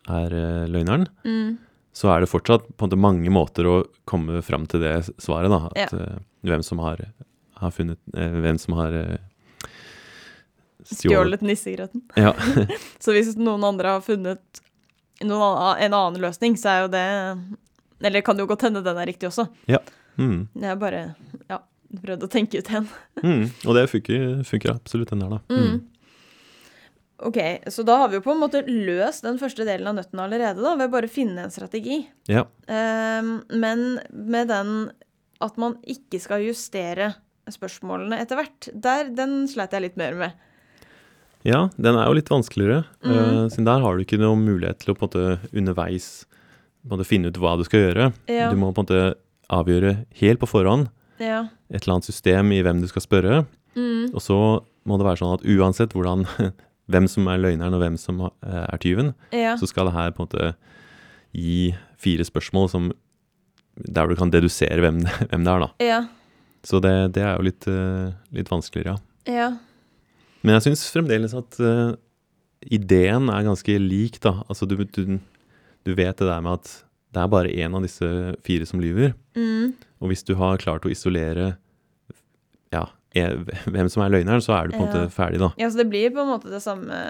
er 0.06 0.36
uh, 0.38 0.66
løgneren, 0.70 1.08
Mm. 1.26 1.58
Så 1.98 2.12
er 2.14 2.22
det 2.22 2.30
fortsatt 2.30 2.68
på 2.68 2.86
en 2.86 2.92
måte 2.92 3.00
mange 3.02 3.32
måter 3.34 3.66
å 3.66 3.78
komme 4.06 4.44
fram 4.46 4.68
til 4.70 4.84
det 4.84 4.94
svaret. 5.18 5.50
da, 5.50 5.72
At 5.72 5.96
ja. 5.96 6.10
hvem 6.46 6.66
som 6.66 6.82
har, 6.84 7.02
har 7.58 7.74
funnet 7.74 7.98
eh, 8.14 8.36
Hvem 8.44 8.60
som 8.62 8.78
har 8.78 8.94
eh, 8.94 9.16
Stjålet 10.88 11.42
nissegrøten. 11.42 12.04
Ja. 12.16 12.36
Så 13.04 13.16
hvis 13.16 13.34
noen 13.40 13.66
andre 13.66 13.98
har 13.98 14.06
funnet 14.06 14.62
annen, 15.24 15.82
en 15.88 15.98
annen 15.98 16.22
løsning, 16.22 16.60
så 16.62 16.70
er 16.70 16.84
jo 16.86 16.92
det 16.94 17.08
Eller 18.06 18.22
kan 18.22 18.38
det 18.38 18.46
jo 18.46 18.52
godt 18.54 18.68
hende 18.68 18.86
den 18.86 19.02
er 19.02 19.10
riktig 19.10 19.32
også. 19.32 19.48
Mm. 20.18 20.48
Jeg 20.54 20.70
har 20.70 20.78
bare 20.82 21.02
ja, 21.50 21.60
prøvd 22.04 22.28
å 22.28 22.30
tenke 22.30 22.62
ut 22.62 22.70
en. 22.78 22.86
Mm. 23.24 23.44
Og 23.66 23.74
det 23.78 23.88
funker, 23.90 24.44
funker 24.46 24.76
absolutt, 24.76 25.10
den 25.10 25.26
der, 25.26 25.40
da. 25.40 25.42
Mm. 25.50 25.82
OK, 27.26 27.38
så 27.74 27.82
da 27.88 27.96
har 28.04 28.12
vi 28.12 28.20
jo 28.20 28.24
på 28.26 28.34
en 28.36 28.42
måte 28.44 28.62
løst 28.68 29.26
den 29.26 29.40
første 29.42 29.66
delen 29.66 29.90
av 29.90 29.96
nøtten 29.98 30.20
allerede, 30.22 30.62
da, 30.62 30.76
ved 30.78 30.92
bare 30.94 31.10
å 31.10 31.14
finne 31.14 31.48
en 31.48 31.54
strategi. 31.54 32.04
Ja. 32.30 32.44
Um, 32.70 33.40
men 33.50 33.88
med 34.14 34.52
den 34.52 34.74
at 35.42 35.58
man 35.62 35.80
ikke 35.90 36.20
skal 36.22 36.46
justere 36.46 37.16
spørsmålene 37.50 38.20
etter 38.22 38.38
hvert, 38.38 38.70
der, 38.74 39.10
den 39.18 39.48
sleit 39.50 39.74
jeg 39.74 39.86
litt 39.88 39.98
mer 39.98 40.18
med. 40.20 40.38
Ja, 41.48 41.68
den 41.78 41.96
er 41.98 42.10
jo 42.10 42.18
litt 42.18 42.30
vanskeligere. 42.30 42.84
Mm. 43.02 43.14
uh, 43.14 43.44
siden 43.50 43.70
der 43.70 43.82
har 43.86 43.98
du 43.98 44.04
ikke 44.06 44.22
noen 44.22 44.46
mulighet 44.46 44.82
til 44.84 44.94
å 44.94 44.98
på 44.98 45.08
en 45.08 45.10
måte 45.10 45.54
underveis 45.58 46.10
på 46.88 46.92
en 46.92 46.96
måte 47.00 47.08
finne 47.10 47.32
ut 47.32 47.38
hva 47.42 47.56
du 47.60 47.66
skal 47.68 47.88
gjøre. 47.88 48.12
Ja. 48.32 48.52
Du 48.54 48.60
må 48.62 48.70
på 48.72 48.84
en 48.84 48.88
måte 48.88 49.02
avgjøre 49.54 49.94
helt 50.22 50.42
på 50.42 50.50
forhånd 50.50 50.90
Ja. 51.20 51.48
et 51.72 51.82
eller 51.82 51.98
annet 51.98 52.08
system 52.10 52.52
i 52.54 52.62
hvem 52.62 52.82
du 52.84 52.88
skal 52.92 53.04
spørre. 53.04 53.42
Mm. 53.78 54.14
Og 54.14 54.22
så 54.24 54.38
må 54.88 54.98
det 55.00 55.08
være 55.08 55.20
sånn 55.22 55.36
at 55.38 55.46
uansett 55.48 55.96
hvordan, 55.96 56.26
hvem 56.88 57.08
som 57.12 57.28
er 57.28 57.42
løgneren 57.44 57.76
og 57.76 57.82
hvem 57.84 57.98
som 58.00 58.22
eh, 58.28 58.64
er 58.68 58.80
tyven, 58.84 59.14
Ja. 59.36 59.56
så 59.60 59.68
skal 59.70 59.90
det 59.90 59.96
her 59.98 60.12
på 60.16 60.24
en 60.24 60.28
måte 60.30 60.54
gi 61.36 61.76
fire 62.00 62.24
spørsmål 62.28 62.70
som, 62.72 62.92
der 63.78 64.08
du 64.08 64.16
kan 64.16 64.32
dedusere 64.34 64.80
hvem, 64.82 65.02
hvem 65.30 65.44
det 65.46 65.54
er. 65.54 65.66
da. 65.66 65.70
Ja. 65.84 66.00
Så 66.68 66.80
det, 66.84 66.94
det 67.16 67.24
er 67.24 67.36
jo 67.38 67.46
litt, 67.48 67.68
eh, 67.72 68.12
litt 68.36 68.50
vanskeligere, 68.52 68.96
ja. 68.98 69.04
Ja. 69.28 69.48
Men 70.46 70.56
jeg 70.56 70.68
syns 70.70 70.86
fremdeles 70.94 71.34
at 71.36 71.58
uh, 71.60 71.92
ideen 72.72 73.28
er 73.34 73.44
ganske 73.44 73.74
lik, 73.82 74.22
da. 74.24 74.38
Altså 74.48 74.64
du, 74.70 74.78
du, 74.86 75.18
du 75.84 75.92
vet 75.98 76.16
det 76.22 76.28
der 76.30 76.44
med 76.46 76.62
at 76.62 76.70
det 77.16 77.20
er 77.24 77.32
bare 77.32 77.52
én 77.52 77.76
av 77.76 77.84
disse 77.84 78.08
fire 78.46 78.68
som 78.70 78.80
lyver. 78.80 79.12
Mm. 79.36 79.74
Og 80.00 80.12
hvis 80.12 80.24
du 80.24 80.36
har 80.40 80.62
klart 80.62 80.86
å 80.88 80.92
isolere 80.94 81.56
ja, 83.18 83.30
e- 83.34 83.72
hvem 83.74 83.90
som 83.92 84.04
er 84.06 84.14
løgneren, 84.14 84.44
så 84.46 84.54
er 84.58 84.68
du 84.70 84.78
på 84.78 84.84
en 84.84 84.88
Ja. 84.88 84.94
måte 85.06 85.14
ferdig, 85.14 85.40
da. 85.44 85.50
ja, 85.60 85.70
så 85.74 85.78
det 85.82 85.90
blir 85.92 86.12
på 86.16 86.22
en 86.24 86.32
måte 86.36 86.50
det 86.54 86.62
samme 86.64 87.02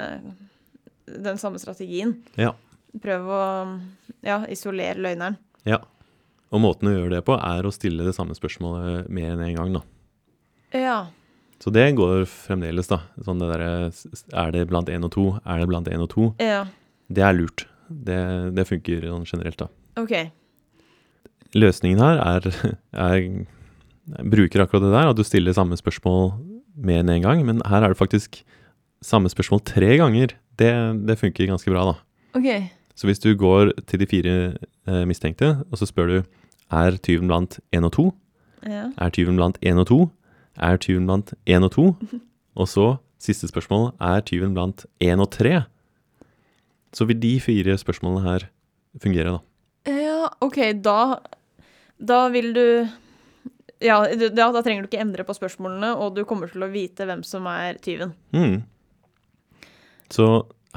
Den 1.07 1.37
samme 1.39 1.59
strategien. 1.59 2.17
Ja. 2.35 2.51
Prøv 3.01 3.27
å 3.31 3.43
ja, 4.27 4.41
isolere 4.51 4.97
løgneren. 4.99 5.37
Ja. 5.63 5.77
Og 6.51 6.59
måten 6.63 6.89
å 6.89 6.95
gjøre 6.97 7.13
det 7.17 7.21
på, 7.27 7.35
er 7.39 7.63
å 7.67 7.71
stille 7.71 8.03
det 8.03 8.13
samme 8.15 8.35
spørsmålet 8.35 9.07
mer 9.09 9.31
enn 9.31 9.39
én 9.39 9.49
en 9.53 9.55
gang, 9.55 9.73
da. 9.77 9.81
Ja. 10.75 10.97
Så 11.63 11.71
det 11.73 11.95
går 11.95 12.25
fremdeles, 12.27 12.87
da. 12.91 12.99
Sånn 13.23 13.39
det 13.39 13.47
derre 13.53 13.69
Er 14.35 14.51
det 14.51 14.67
blant 14.69 14.91
én 14.91 15.03
og 15.07 15.11
to? 15.15 15.39
Er 15.45 15.59
det 15.63 15.67
blant 15.71 15.87
én 15.87 16.03
og 16.03 16.09
to? 16.11 16.33
Ja. 16.43 16.65
Det 17.09 17.23
er 17.23 17.33
lurt. 17.39 17.65
Det, 17.89 18.53
det 18.53 18.67
funker 18.67 19.07
sånn 19.07 19.25
generelt, 19.25 19.57
da. 19.63 19.67
OK. 20.03 20.13
Løsningen 21.55 21.99
her 22.03 22.19
er, 22.19 22.51
er 23.07 23.45
bruker 24.07 24.63
akkurat 24.63 24.83
det 24.85 24.93
der, 24.93 25.09
at 25.11 25.17
du 25.19 25.23
stiller 25.27 25.53
samme 25.55 25.77
spørsmål 25.79 26.31
mer 26.77 27.01
enn 27.01 27.09
én 27.17 27.23
gang, 27.25 27.41
men 27.45 27.61
her 27.65 27.83
er 27.83 27.93
det 27.93 27.99
faktisk 27.99 28.41
samme 29.03 29.29
spørsmål 29.29 29.61
tre 29.67 29.97
ganger. 29.99 30.33
Det, 30.57 30.71
det 31.07 31.17
funker 31.19 31.49
ganske 31.49 31.69
bra, 31.73 31.83
da. 31.91 31.95
OK. 32.37 32.47
Så 32.97 33.05
hvis 33.09 33.19
du 33.21 33.33
går 33.37 33.73
til 33.89 33.99
de 34.01 34.07
fire 34.09 34.35
eh, 34.87 35.03
mistenkte, 35.05 35.51
og 35.71 35.77
så 35.77 35.85
spør 35.89 36.07
du 36.07 36.17
er 36.73 36.97
tyven 37.05 37.27
blant 37.29 37.59
én 37.75 37.85
og 37.85 37.93
to, 37.97 38.07
Ja. 38.65 38.87
er 38.97 39.09
tyven 39.13 39.37
blant 39.37 39.59
én 39.61 39.77
og 39.79 39.85
to, 39.87 39.99
er 40.57 40.77
tyven 40.81 41.05
blant 41.05 41.33
én 41.45 41.63
og 41.63 41.71
to, 41.75 41.91
og 42.59 42.67
så 42.67 42.87
siste 43.21 43.47
spørsmål 43.47 43.91
er 44.01 44.21
tyven 44.25 44.55
blant 44.57 44.85
én 45.03 45.21
og 45.21 45.29
tre, 45.31 45.61
så 46.93 47.05
vil 47.05 47.19
de 47.21 47.35
fire 47.39 47.77
spørsmålene 47.77 48.23
her 48.25 48.47
fungere, 49.03 49.37
da. 49.37 49.91
Ja, 49.93 50.27
OK, 50.41 50.57
da 50.83 51.19
Da 52.01 52.27
vil 52.29 52.51
du 52.53 52.87
ja, 53.81 54.00
du- 54.15 54.29
da, 54.29 54.51
da 54.51 54.62
trenger 54.62 54.84
du 54.84 54.88
ikke 54.89 55.01
endre 55.03 55.24
på 55.27 55.36
spørsmålene, 55.38 55.96
og 55.98 56.15
du 56.15 56.24
kommer 56.25 56.50
til 56.51 56.62
å 56.65 56.72
vite 56.72 57.05
hvem 57.05 57.24
som 57.25 57.46
er 57.48 57.77
tyven. 57.84 58.13
Mm. 58.34 58.63
Så 60.10 60.27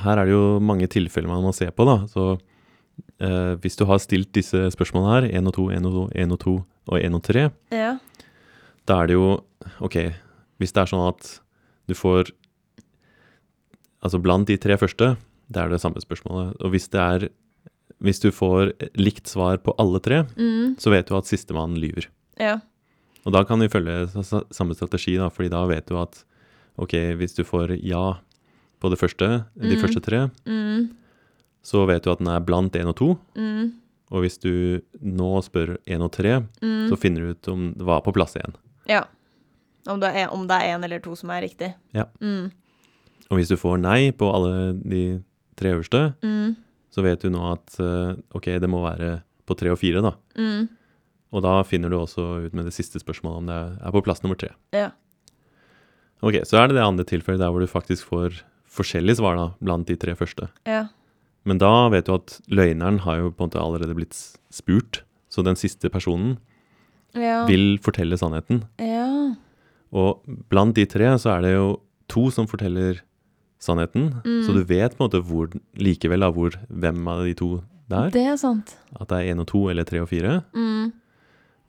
her 0.00 0.18
er 0.18 0.24
det 0.26 0.32
jo 0.34 0.58
mange 0.60 0.88
tilfeller 0.90 1.28
man 1.30 1.44
må 1.44 1.52
se 1.54 1.68
på, 1.70 1.84
da. 1.86 1.98
Så 2.10 2.24
eh, 3.20 3.54
hvis 3.62 3.76
du 3.78 3.84
har 3.88 3.98
stilt 4.02 4.32
disse 4.36 4.66
spørsmålene 4.74 5.14
her, 5.30 5.38
1 5.40 5.46
og 5.50 5.54
2, 5.56 5.68
1 5.76 5.86
og 5.86 5.94
2, 5.94 6.04
1 6.24 6.32
og 6.34 6.40
2 6.44 6.54
og 6.90 6.98
1 7.00 7.14
og 7.14 7.22
3, 7.22 7.44
Ja. 7.72 7.92
da 8.86 9.00
er 9.02 9.06
det 9.06 9.14
jo 9.14 9.44
OK, 9.80 9.96
hvis 10.58 10.72
det 10.74 10.82
er 10.82 10.90
sånn 10.90 11.08
at 11.08 11.40
du 11.88 11.94
får 11.94 12.32
Altså 14.02 14.16
blant 14.22 14.46
de 14.48 14.54
tre 14.56 14.78
første, 14.80 15.16
det 15.52 15.60
er 15.60 15.68
det 15.68 15.80
samme 15.82 16.00
spørsmålet. 16.00 16.54
Og 16.64 16.70
hvis 16.72 16.86
det 16.88 17.00
er 17.00 17.28
Hvis 18.00 18.18
du 18.22 18.30
får 18.32 18.70
likt 18.96 19.28
svar 19.28 19.58
på 19.60 19.74
alle 19.78 20.00
tre, 20.00 20.22
Mm. 20.38 20.78
så 20.80 20.88
vet 20.90 21.04
du 21.06 21.14
at 21.18 21.26
sistemann 21.28 21.74
lyver. 21.76 22.06
Ja. 22.40 22.60
Og 23.26 23.32
da 23.32 23.42
kan 23.44 23.60
vi 23.60 23.68
følge 23.68 24.06
sa- 24.12 24.22
sa- 24.24 24.44
samme 24.50 24.74
strategi, 24.74 25.16
da, 25.16 25.28
fordi 25.28 25.50
da 25.50 25.66
vet 25.66 25.86
du 25.86 25.96
at 26.00 26.24
OK, 26.78 26.92
hvis 27.18 27.34
du 27.36 27.44
får 27.44 27.76
ja 27.84 28.14
på 28.80 28.88
det 28.90 28.98
første, 28.98 29.44
de 29.60 29.76
Mm. 29.76 29.80
første 29.82 30.00
tre, 30.02 30.30
Mm. 30.46 30.90
så 31.62 31.86
vet 31.86 32.02
du 32.02 32.10
at 32.10 32.18
den 32.18 32.28
er 32.28 32.40
blant 32.40 32.72
1 32.74 32.86
og 32.88 32.96
2. 32.96 33.18
Mm. 33.36 33.72
Og 34.10 34.22
hvis 34.22 34.38
du 34.40 34.80
nå 35.04 35.42
spør 35.44 35.76
1 35.86 36.00
og 36.00 36.10
3, 36.12 36.40
Mm. 36.62 36.88
så 36.88 36.96
finner 36.98 37.20
du 37.20 37.30
ut 37.30 37.48
om 37.48 37.74
det 37.74 37.84
var 37.84 38.00
på 38.00 38.12
plass 38.14 38.34
igjen. 38.36 38.54
Ja. 38.88 39.04
Om 39.86 40.00
det 40.00 40.14
er 40.14 40.28
om 40.32 40.46
én 40.48 40.82
eller 40.84 40.98
to 41.00 41.14
som 41.14 41.30
er 41.30 41.42
riktig. 41.42 41.74
Ja. 41.94 42.04
Mm. 42.20 42.50
Og 43.30 43.38
hvis 43.38 43.48
du 43.48 43.56
får 43.56 43.78
nei 43.80 44.10
på 44.12 44.32
alle 44.34 44.72
de 44.82 45.22
tre 45.56 45.70
øverste, 45.74 46.14
Mm. 46.22 46.56
så 46.90 47.02
vet 47.02 47.20
du 47.20 47.28
nå 47.30 47.52
at 47.52 47.78
eh, 47.78 48.16
OK, 48.34 48.44
det 48.58 48.68
må 48.68 48.82
være 48.82 49.22
på 49.46 49.54
3 49.56 49.70
og 49.72 49.78
4, 49.78 50.00
da. 50.02 50.12
Mm. 50.36 50.68
Og 51.32 51.42
da 51.44 51.62
finner 51.62 51.90
du 51.92 51.96
også 52.00 52.46
ut 52.46 52.54
med 52.54 52.64
det 52.66 52.74
siste 52.74 52.98
spørsmålet 52.98 53.36
om 53.38 53.46
det 53.46 53.58
er 53.86 53.92
på 53.94 54.02
plass 54.02 54.22
nummer 54.24 54.36
tre. 54.40 54.50
Ja. 54.74 54.90
Ok, 56.22 56.40
så 56.44 56.58
er 56.60 56.68
det 56.68 56.76
det 56.76 56.84
andre 56.84 57.04
tilfellet 57.08 57.40
der 57.40 57.52
hvor 57.54 57.62
du 57.62 57.70
faktisk 57.70 58.08
får 58.10 58.40
forskjellige 58.70 59.16
svar 59.20 59.36
da, 59.38 59.46
blant 59.62 59.86
de 59.88 59.96
tre 59.96 60.14
første. 60.18 60.48
Ja. 60.68 60.88
Men 61.48 61.58
da 61.62 61.88
vet 61.88 62.06
du 62.10 62.14
at 62.14 62.34
løgneren 62.52 63.00
har 63.06 63.16
jo 63.22 63.30
på 63.30 63.44
en 63.44 63.48
måte 63.48 63.62
allerede 63.62 63.94
blitt 63.96 64.18
spurt, 64.52 65.02
så 65.32 65.44
den 65.46 65.56
siste 65.56 65.88
personen 65.90 66.38
Ja. 67.14 67.44
vil 67.46 67.78
fortelle 67.82 68.16
sannheten. 68.18 68.64
ja. 68.78 69.34
Og 69.92 70.20
blant 70.48 70.74
de 70.76 70.84
tre 70.86 71.08
så 71.18 71.32
er 71.36 71.40
det 71.42 71.54
jo 71.56 71.80
to 72.06 72.30
som 72.30 72.46
forteller 72.46 73.00
sannheten, 73.58 74.22
Mm. 74.22 74.44
så 74.46 74.54
du 74.54 74.62
vet 74.64 74.96
på 74.96 75.02
en 75.02 75.10
måte 75.10 75.22
hvor, 75.26 75.48
likevel 75.74 76.20
da, 76.20 76.30
hvor, 76.30 76.50
hvem 76.70 77.08
av 77.08 77.24
de 77.24 77.34
to 77.34 77.64
det 77.88 77.98
er. 77.98 78.10
Det 78.10 78.26
er 78.26 78.36
sant. 78.36 78.76
At 79.00 79.08
det 79.08 79.18
er 79.18 79.34
én 79.34 79.40
og 79.40 79.48
to 79.48 79.68
eller 79.68 79.82
tre 79.82 79.98
og 79.98 80.08
fire. 80.08 80.44
Mm. 80.54 80.92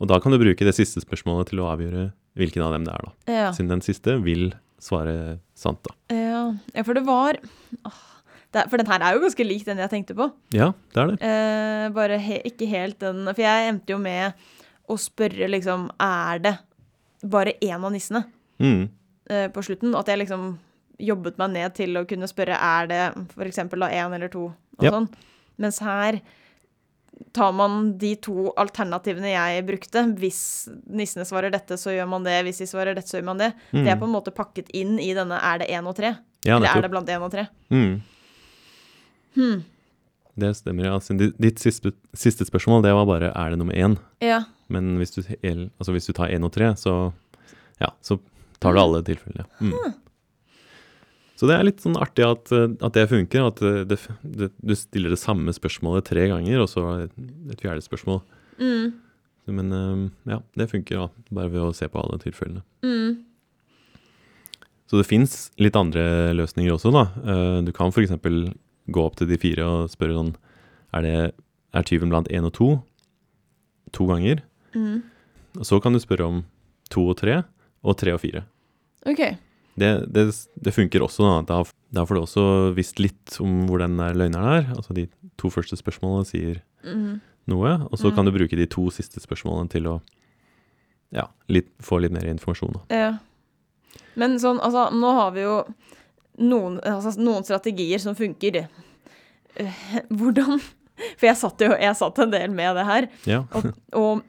Og 0.01 0.09
da 0.09 0.17
kan 0.19 0.33
du 0.33 0.39
bruke 0.41 0.65
det 0.65 0.73
siste 0.75 1.01
spørsmålet 1.03 1.51
til 1.51 1.61
å 1.61 1.67
avgjøre 1.75 2.07
hvilken 2.39 2.63
av 2.65 2.73
dem 2.73 2.85
det 2.87 2.93
er, 2.95 3.03
da. 3.05 3.11
Ja. 3.31 3.49
Siden 3.53 3.69
den 3.75 3.83
siste 3.85 4.15
vil 4.23 4.47
svare 4.81 5.39
sant, 5.53 5.83
da. 5.85 5.93
ja. 6.09 6.39
Ja, 6.73 6.83
for 6.87 6.97
det 6.97 7.03
var 7.05 7.37
Åh, 7.85 7.99
det, 8.51 8.63
For 8.71 8.81
den 8.81 8.89
her 8.89 9.03
er 9.05 9.13
jo 9.15 9.21
ganske 9.23 9.45
lik 9.45 9.61
den 9.67 9.77
jeg 9.79 9.91
tenkte 9.91 10.15
på. 10.17 10.25
Ja, 10.57 10.71
det 10.95 10.99
er 11.03 11.11
det. 11.11 11.19
Eh, 11.29 11.85
bare 11.95 12.17
he, 12.19 12.39
ikke 12.49 12.67
helt 12.67 12.97
den 12.99 13.23
For 13.29 13.39
jeg 13.45 13.69
endte 13.69 13.93
jo 13.93 13.99
med 14.01 14.33
å 14.91 14.97
spørre 14.99 15.47
liksom 15.53 15.85
Er 16.01 16.41
det 16.43 16.55
bare 17.23 17.53
én 17.61 17.77
av 17.85 17.91
nissene 17.93 18.23
Mm. 18.61 18.89
eh, 19.29 19.47
på 19.53 19.61
slutten? 19.63 19.93
At 19.97 20.07
jeg 20.11 20.19
liksom 20.25 20.57
jobbet 21.01 21.37
meg 21.41 21.49
ned 21.55 21.73
til 21.77 21.95
å 21.97 22.03
kunne 22.09 22.27
spørre 22.29 22.57
Er 22.57 22.87
det 22.91 22.99
f.eks. 23.37 23.57
én 23.57 24.13
eller 24.17 24.27
to? 24.29 24.47
Og 24.79 24.83
Ja. 24.83 24.91
sånn. 24.91 25.07
Mens 25.57 25.79
her 25.79 26.19
tar 27.35 27.51
man 27.55 27.97
de 28.01 28.13
to 28.23 28.51
alternativene 28.59 29.33
jeg 29.33 29.65
brukte. 29.67 30.03
Hvis 30.19 30.41
nissene 30.89 31.25
svarer 31.27 31.53
dette, 31.53 31.77
så 31.79 31.93
gjør 31.95 32.09
man 32.11 32.25
det. 32.27 32.37
Hvis 32.47 32.61
de 32.63 32.69
svarer 32.69 32.97
dette, 32.97 33.09
så 33.09 33.19
gjør 33.19 33.27
man 33.31 33.41
det. 33.41 33.51
Mm. 33.71 33.83
Det 33.83 33.93
er 33.93 33.99
på 34.01 34.09
en 34.09 34.15
måte 34.15 34.33
pakket 34.35 34.71
inn 34.77 34.97
i 35.01 35.11
denne 35.17 35.37
Er 35.37 35.61
det 35.61 35.69
én 35.73 35.87
og 35.87 35.95
tre? 35.97 36.15
Ja, 36.47 36.57
Eller 36.57 36.71
er 36.73 36.87
det 36.87 36.91
blant 36.93 37.11
én 37.11 37.21
og 37.21 37.31
tre? 37.33 37.45
Mm. 37.69 38.01
Hmm. 39.35 39.61
Det 40.41 40.53
stemmer, 40.57 40.87
ja. 40.87 40.99
Ditt 41.37 41.59
siste, 41.61 41.91
siste 42.17 42.47
spørsmål, 42.47 42.83
det 42.85 42.93
var 42.95 43.07
bare 43.09 43.31
er 43.35 43.53
det 43.53 43.59
nummer 43.61 43.75
én. 43.77 43.97
Ja. 44.23 44.43
Men 44.71 44.95
hvis 44.97 45.13
du, 45.13 45.21
altså 45.21 45.93
hvis 45.93 46.07
du 46.07 46.13
tar 46.17 46.31
én 46.31 46.45
og 46.47 46.53
tre, 46.55 46.71
så, 46.79 47.11
ja, 47.81 47.91
så 48.01 48.17
tar 48.63 48.73
du 48.73 48.81
alle 48.81 49.03
tilfellene. 49.05 49.45
Mm. 49.59 49.93
Så 51.41 51.47
det 51.49 51.55
er 51.57 51.65
litt 51.65 51.79
sånn 51.81 51.97
artig 51.97 52.21
at, 52.21 52.51
eh, 52.53 52.67
at 52.85 52.93
det 52.93 53.07
funker. 53.09 53.47
At 53.49 53.61
det, 53.89 53.97
det, 54.21 54.51
du 54.61 54.73
stiller 54.77 55.09
det 55.09 55.17
samme 55.17 55.49
spørsmålet 55.57 56.05
tre 56.05 56.27
ganger, 56.29 56.61
og 56.61 56.69
så 56.69 56.83
et, 57.07 57.15
et 57.49 57.63
fjerde 57.65 57.81
spørsmål. 57.81 58.19
Mm. 58.61 58.91
Men 59.57 59.73
eh, 59.73 60.03
ja, 60.35 60.37
det 60.61 60.69
funker 60.69 60.99
da, 61.01 61.07
bare 61.33 61.49
ved 61.49 61.63
å 61.65 61.73
se 61.73 61.89
på 61.89 61.97
alle 61.97 62.21
tilfellene. 62.21 62.61
Mm. 62.85 63.23
Så 64.85 65.01
det 65.01 65.07
fins 65.09 65.35
litt 65.57 65.79
andre 65.79 66.05
løsninger 66.37 66.75
også, 66.77 66.93
da. 66.93 67.07
Eh, 67.25 67.57
Du 67.65 67.73
kan 67.73 67.89
f.eks. 67.89 68.13
gå 68.93 69.01
opp 69.09 69.17
til 69.17 69.33
de 69.33 69.41
fire 69.41 69.65
og 69.65 69.89
spørre 69.93 70.17
sånn 70.19 70.33
Er, 70.93 71.01
det, 71.01 71.17
er 71.73 71.85
tyven 71.89 72.13
blant 72.13 72.29
én 72.29 72.45
og 72.45 72.53
to? 72.53 72.73
To 73.97 74.05
ganger. 74.13 74.45
Mm. 74.77 75.01
Så 75.65 75.81
kan 75.81 75.97
du 75.97 76.05
spørre 76.05 76.29
om 76.29 76.43
to 76.93 77.09
og 77.09 77.17
tre, 77.17 77.41
og 77.81 77.97
tre 77.97 78.13
og 78.13 78.21
fire. 78.21 78.45
OK. 79.09 79.25
Det, 79.81 79.89
det, 80.13 80.23
det 80.61 80.73
funker 80.75 81.03
også, 81.05 81.25
da. 81.47 81.57
da. 81.91 82.05
Får 82.05 82.17
du 82.17 82.21
også 82.21 82.43
visst 82.77 83.01
litt 83.01 83.37
om 83.43 83.63
hvor 83.69 83.81
den 83.81 83.97
løgneren 83.97 84.47
er. 84.61 84.69
Altså 84.77 84.93
de 84.97 85.07
to 85.41 85.49
første 85.53 85.77
spørsmålene 85.79 86.27
sier 86.29 86.61
Mm. 86.81 87.19
noe, 87.51 87.71
og 87.91 87.97
så 87.99 88.09
Mm. 88.09 88.15
kan 88.15 88.25
du 88.25 88.31
bruke 88.33 88.57
de 88.57 88.65
to 88.65 88.87
siste 88.89 89.19
spørsmålene 89.21 89.69
til 89.69 89.85
å 89.89 89.99
ja, 91.13 91.27
litt, 91.51 91.67
få 91.83 91.99
litt 92.01 92.13
mer 92.15 92.25
informasjon. 92.31 92.73
Da. 92.73 92.81
Ja. 92.95 93.11
Men 94.15 94.37
sånn, 94.39 94.59
altså, 94.63 94.87
nå 94.95 95.11
har 95.17 95.31
vi 95.35 95.41
jo 95.43 95.57
noen, 96.39 96.79
altså, 96.87 97.13
noen 97.19 97.43
strategier 97.45 97.99
som 98.01 98.15
funker. 98.17 98.63
Eh, 99.59 99.73
Hvordan 100.09 100.61
For 101.19 101.25
jeg 101.27 101.37
satt 101.37 101.61
jo 101.65 101.69
jeg 101.75 101.95
satt 101.97 102.19
en 102.21 102.31
del 102.33 102.51
med 102.53 102.75
det 102.77 102.85
her. 102.85 103.07
Ja. 103.25 103.39
Og 103.97 104.21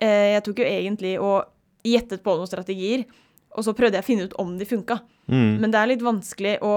eh, 0.00 0.34
jeg 0.36 0.44
tok 0.44 0.58
jo 0.60 0.64
egentlig 0.68 1.14
og 1.20 1.46
gjettet 1.88 2.20
på 2.22 2.34
noen 2.36 2.48
strategier, 2.50 3.04
og 3.56 3.64
så 3.64 3.74
prøvde 3.76 3.98
jeg 3.98 4.04
å 4.04 4.08
finne 4.08 4.26
ut 4.28 4.36
om 4.42 4.56
de 4.58 4.66
funka. 4.68 5.00
Mm. 5.30 5.58
Men 5.62 5.72
det 5.72 5.80
er 5.80 5.90
litt 5.92 6.04
vanskelig 6.04 6.56
å 6.64 6.72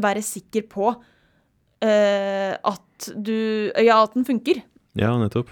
være 0.00 0.22
sikker 0.24 0.66
på 0.70 0.90
uh, 0.94 2.52
at 2.54 3.08
du 3.16 3.70
Ja, 3.82 4.02
at 4.04 4.14
den 4.14 4.24
funker. 4.28 4.62
ja, 4.94 5.14
nettopp. 5.18 5.50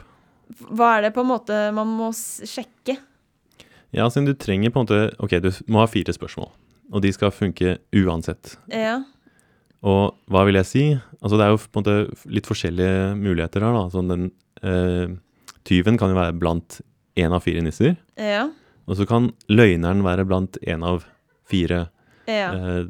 Hva 0.68 0.98
er 0.98 1.06
det 1.06 1.14
på 1.16 1.22
en 1.24 1.30
måte 1.32 1.56
man 1.74 1.88
må 1.96 2.10
sjekke? 2.12 2.98
Ja, 3.92 4.06
siden 4.12 4.28
du 4.28 4.34
trenger 4.36 4.70
på 4.72 4.80
en 4.82 4.86
måte 4.86 5.00
Ok, 5.24 5.34
du 5.40 5.50
må 5.72 5.80
ha 5.82 5.88
fire 5.88 6.12
spørsmål, 6.12 6.50
og 6.92 7.02
de 7.04 7.12
skal 7.12 7.32
funke 7.32 7.78
uansett. 7.96 8.56
Ja. 8.72 9.00
Og 9.82 10.14
hva 10.30 10.44
vil 10.46 10.60
jeg 10.60 10.68
si? 10.68 10.84
Altså 11.20 11.38
Det 11.40 11.44
er 11.46 11.52
jo 11.54 11.60
på 11.64 11.80
en 11.80 11.82
måte 11.82 12.30
litt 12.30 12.46
forskjellige 12.46 13.14
muligheter 13.18 13.64
her. 13.64 13.74
da. 13.74 13.84
Sånn 13.90 14.12
den 14.12 14.28
eh, 14.62 15.16
Tyven 15.66 15.98
kan 15.98 16.12
jo 16.12 16.18
være 16.20 16.36
blant 16.38 16.80
én 17.18 17.34
av 17.34 17.42
fire 17.44 17.62
nisser. 17.64 17.96
Ja. 18.18 18.46
Og 18.86 18.96
så 18.98 19.06
kan 19.08 19.30
løgneren 19.52 20.02
være 20.04 20.24
blant 20.28 20.58
én 20.62 20.82
av 20.86 21.04
fire 21.48 21.88
Ja. 22.26 22.52
eh, 22.54 22.84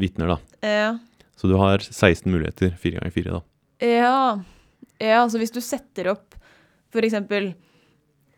vitner. 0.00 0.26
da. 0.34 0.38
Ja. 0.66 0.98
Så 1.36 1.48
du 1.48 1.56
har 1.56 1.78
16 1.78 2.30
muligheter. 2.30 2.76
Fire 2.78 2.98
ganger 3.00 3.10
fire, 3.14 3.30
da. 3.38 3.40
Ja. 3.86 4.42
ja, 5.00 5.22
altså 5.22 5.38
hvis 5.40 5.52
du 5.54 5.60
setter 5.60 6.10
opp 6.12 6.34
eksempel 6.92 7.54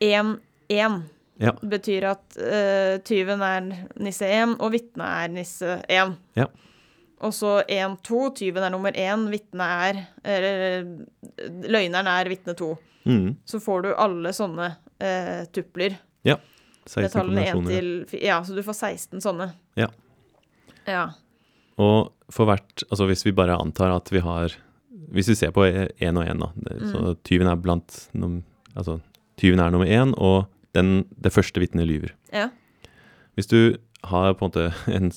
1-1, 0.01 1.03
Ja. 1.41 1.53
betyr 1.63 2.05
at 2.13 2.37
uh, 2.39 2.99
tyven 3.03 3.41
er 3.43 3.89
nisse 3.99 4.27
1, 4.29 4.57
og 4.61 4.73
vitnet 4.73 5.07
er 5.09 5.29
nisse 5.33 5.79
1. 5.89 6.13
Ja. 6.37 6.47
Og 7.23 7.33
så 7.35 7.63
1-2, 7.67 8.35
tyven 8.37 8.63
er 8.63 8.71
nummer 8.71 8.93
1, 8.95 9.29
vitnet 9.31 9.63
er 9.89 10.07
Eller 10.23 10.85
løgneren 11.67 12.07
er 12.07 12.31
vitne 12.31 12.55
2. 12.55 12.71
Mm. 13.07 13.37
Så 13.47 13.59
får 13.63 13.83
du 13.83 13.95
alle 13.95 14.31
sånne 14.37 14.69
uh, 15.03 15.45
tupler. 15.51 15.97
16 16.87 17.03
Med 17.03 17.13
tallene 17.13 17.45
kombinasjoner. 17.53 18.09
til 18.11 18.23
Ja, 18.23 18.41
så 18.43 18.55
du 18.55 18.63
får 18.63 18.75
16 18.75 19.21
sånne. 19.23 19.53
Ja. 19.77 19.87
Ja. 20.87 21.05
Og 21.79 22.13
for 22.31 22.45
hvert 22.47 22.83
Altså 22.91 23.07
hvis 23.07 23.25
vi 23.25 23.33
bare 23.33 23.57
antar 23.61 23.95
at 23.95 24.11
vi 24.13 24.19
har 24.21 24.53
Hvis 25.13 25.29
vi 25.29 25.35
ser 25.35 25.51
på 25.53 25.63
én 25.69 26.17
og 26.19 26.27
én, 26.27 26.41
da. 26.41 26.49
Det, 26.57 26.81
Mm. 26.83 26.93
Så 26.93 27.17
tyven 27.25 27.47
er 27.47 27.57
blant 27.57 28.09
num, 28.15 28.43
Altså 28.77 29.01
tyven 29.39 29.61
er 29.61 29.71
nummer 29.71 29.87
én, 29.87 30.15
og 30.19 30.47
den, 30.75 31.05
det 31.21 31.33
første 31.33 31.61
vitnet 31.61 31.87
lyver. 31.87 32.11
Ja. 32.33 32.49
Hvis 33.37 33.47
du 33.47 33.77
har 34.05 34.33
på 34.35 34.45
en 34.45 34.51
måte 34.51 34.75
en 34.89 35.13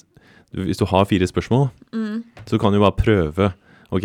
Hvis 0.54 0.78
du 0.78 0.86
har 0.86 1.06
fire 1.06 1.28
spørsmål, 1.28 1.70
Mm. 1.94 2.24
så 2.46 2.58
kan 2.60 2.72
du 2.74 2.80
bare 2.80 2.92
prøve 2.92 3.54
Ok, 3.92 4.02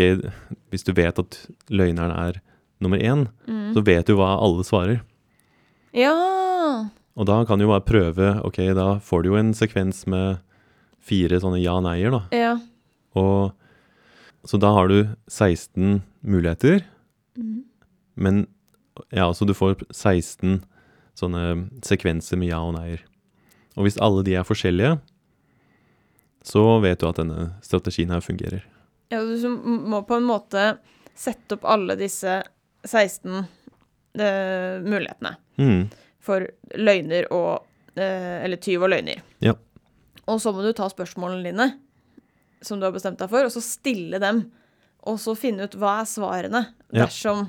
hvis 0.70 0.84
du 0.84 0.92
vet 0.92 1.18
at 1.18 1.46
løgneren 1.68 2.10
er 2.12 2.40
nummer 2.80 2.98
én, 2.98 3.26
Mm. 3.48 3.74
så 3.74 3.82
vet 3.84 4.06
du 4.06 4.14
hva 4.16 4.38
alle 4.40 4.62
svarer. 4.64 5.00
Ja! 5.92 6.14
Og 7.18 7.26
da 7.26 7.40
kan 7.44 7.58
du 7.58 7.66
bare 7.66 7.82
prøve 7.84 8.28
Ok, 8.46 8.60
da 8.76 8.98
får 9.02 9.22
du 9.24 9.28
jo 9.32 9.36
en 9.40 9.50
sekvens 9.56 10.04
med 10.06 10.38
fire 11.00 11.40
sånne 11.42 11.58
ja-nei-er, 11.62 12.10
da. 12.14 12.20
Ja. 12.36 12.52
Og 13.18 13.52
så 14.46 14.58
da 14.60 14.70
har 14.76 14.88
du 14.88 15.02
16 15.28 16.02
muligheter, 16.22 16.84
Mm. 17.36 17.62
men 18.16 18.46
ja, 19.14 19.28
så 19.32 19.46
du 19.46 19.54
får 19.54 19.80
16 19.94 20.62
sånne 21.16 21.70
sekvenser 21.86 22.36
med 22.40 22.48
ja 22.50 22.58
og 22.60 22.74
nei-er. 22.74 23.00
Og 23.76 23.84
hvis 23.86 23.96
alle 24.02 24.22
de 24.26 24.34
er 24.36 24.44
forskjellige, 24.44 24.98
så 26.44 26.62
vet 26.82 27.00
du 27.00 27.06
at 27.08 27.20
denne 27.20 27.50
strategien 27.64 28.10
her 28.12 28.20
fungerer. 28.24 28.62
Ja, 29.12 29.20
du 29.24 29.48
må 29.64 30.02
på 30.06 30.16
en 30.18 30.26
måte 30.28 30.78
sette 31.18 31.56
opp 31.58 31.64
alle 31.68 31.96
disse 32.00 32.40
16 32.86 33.46
eh, 34.18 34.80
mulighetene 34.84 35.36
Mm. 35.60 35.90
For 36.30 36.46
løgner 36.78 37.28
og 37.34 37.66
eh, 37.98 38.38
Eller 38.44 38.60
tyv 38.62 38.86
og 38.86 38.92
løgner. 38.94 39.20
Ja. 39.44 39.56
Og 40.30 40.40
så 40.42 40.54
må 40.54 40.62
du 40.64 40.72
ta 40.76 40.88
spørsmålene 40.90 41.50
dine, 41.50 41.68
som 42.62 42.80
du 42.80 42.86
har 42.86 42.94
bestemt 42.94 43.18
deg 43.20 43.30
for, 43.32 43.46
og 43.46 43.52
så 43.52 43.62
stille 43.64 44.20
dem. 44.22 44.44
Og 45.10 45.18
så 45.20 45.34
finne 45.38 45.66
ut 45.66 45.76
hva 45.80 46.00
er 46.02 46.10
svarene 46.10 46.66
dersom 46.92 47.48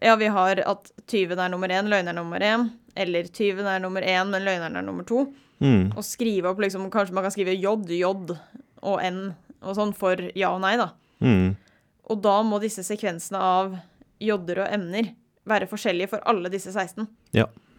Ja, 0.00 0.14
vi 0.16 0.28
har 0.30 0.60
at 0.62 0.92
tyven 1.10 1.40
er 1.42 1.50
nummer 1.50 1.68
én, 1.74 1.88
løgneren 1.90 2.12
er 2.12 2.16
nummer 2.20 2.42
én. 2.44 2.68
Eller 2.98 3.26
tyven 3.34 3.66
er 3.66 3.80
nummer 3.82 4.02
én, 4.02 4.30
men 4.30 4.44
løgneren 4.46 4.78
er 4.78 4.86
nummer 4.86 5.06
to. 5.06 5.24
Mm. 5.58 5.90
Og 5.98 6.04
skrive 6.06 6.52
opp 6.52 6.60
liksom 6.62 6.84
Kanskje 6.94 7.16
man 7.16 7.26
kan 7.26 7.34
skrive 7.34 7.56
J, 7.58 7.72
J 7.98 8.12
og 8.86 9.00
N 9.02 9.32
og 9.58 9.74
sånn 9.74 9.92
for 9.96 10.20
ja 10.38 10.52
og 10.54 10.62
nei, 10.62 10.76
da. 10.78 10.92
Mm. 11.18 11.56
Og 12.08 12.20
da 12.22 12.36
må 12.46 12.60
disse 12.62 12.84
sekvensene 12.86 13.40
av 13.42 13.74
J-er 14.22 14.62
og 14.64 14.76
M-er 14.78 15.12
være 15.48 15.68
forskjellige 15.70 16.12
for 16.12 16.22
alle 16.28 16.50
disse 16.52 16.70
16. 16.70 17.08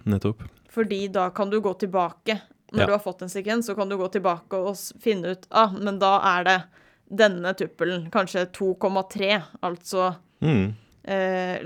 Nettopp. 0.10 0.42
Fordi 0.74 1.08
da 1.12 1.30
kan 1.30 1.50
du 1.50 1.60
gå 1.62 1.74
tilbake. 1.80 2.40
Når 2.74 2.80
Ja. 2.80 2.86
du 2.86 2.92
har 2.94 3.00
fått 3.00 3.22
en 3.26 3.30
sekvens, 3.30 3.66
så 3.70 3.76
kan 3.76 3.90
du 3.90 3.98
gå 3.98 4.08
tilbake 4.12 4.54
og 4.54 4.76
finne 5.02 5.32
ut 5.32 5.48
Ah, 5.52 5.72
men 5.72 5.98
da 6.00 6.20
er 6.40 6.44
det 6.44 6.64
denne 7.16 7.54
tuppelen, 7.58 8.10
kanskje 8.12 8.46
2,3. 8.54 9.44
Altså 9.64 10.16
Mm. 10.42 10.76
eh, 11.06 11.58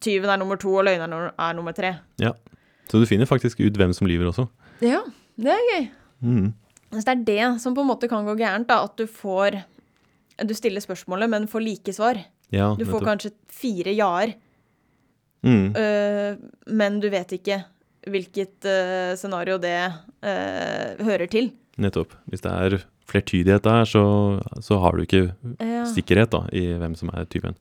tyven 0.00 0.30
er 0.30 0.36
nummer 0.38 0.56
to, 0.56 0.74
og 0.76 0.84
løgneren 0.84 1.32
er 1.38 1.52
nummer 1.54 1.72
tre. 1.74 1.96
Så 2.20 3.00
du 3.00 3.06
finner 3.06 3.26
faktisk 3.26 3.60
ut 3.60 3.72
hvem 3.74 3.92
som 3.94 4.06
lyver 4.06 4.28
også. 4.30 4.48
Ja, 4.80 5.00
det 5.38 5.50
er 5.50 5.66
gøy. 5.72 5.90
Mm. 6.22 6.54
Så 6.92 7.04
det 7.04 7.08
er 7.08 7.24
det 7.24 7.60
som 7.60 7.74
på 7.74 7.80
en 7.80 7.88
måte 7.88 8.08
kan 8.08 8.24
gå 8.24 8.36
gærent, 8.38 8.66
da. 8.68 8.84
At 8.84 8.96
du 8.96 9.06
får 9.06 9.64
Du 10.44 10.54
stiller 10.54 10.80
spørsmålet, 10.80 11.28
men 11.30 11.46
får 11.46 11.60
like 11.62 11.92
svar. 11.92 12.24
Ja, 12.50 12.74
Du 12.74 12.84
får 12.84 13.00
kanskje 13.04 13.30
fire 13.48 13.94
ja-er, 13.94 14.34
Mm. 15.44 15.74
øh, 15.76 16.36
men 16.68 17.00
du 17.00 17.08
vet 17.10 17.28
ikke 17.32 17.64
hvilket 18.06 18.64
uh, 18.66 19.14
scenario 19.16 19.58
det 19.62 19.76
uh, 20.24 21.04
hører 21.04 21.28
til. 21.30 21.52
Nettopp. 21.78 22.12
Hvis 22.30 22.42
det 22.44 22.50
er 22.52 22.78
flertydighet 23.08 23.62
der, 23.64 23.84
så, 23.88 24.02
så 24.62 24.78
har 24.82 24.96
du 24.96 25.02
ikke 25.04 25.22
Ja. 25.60 25.84
sikkerhet 25.90 26.30
da, 26.34 26.44
i 26.52 26.72
hvem 26.78 26.94
som 26.98 27.10
er 27.14 27.24
typen. 27.26 27.54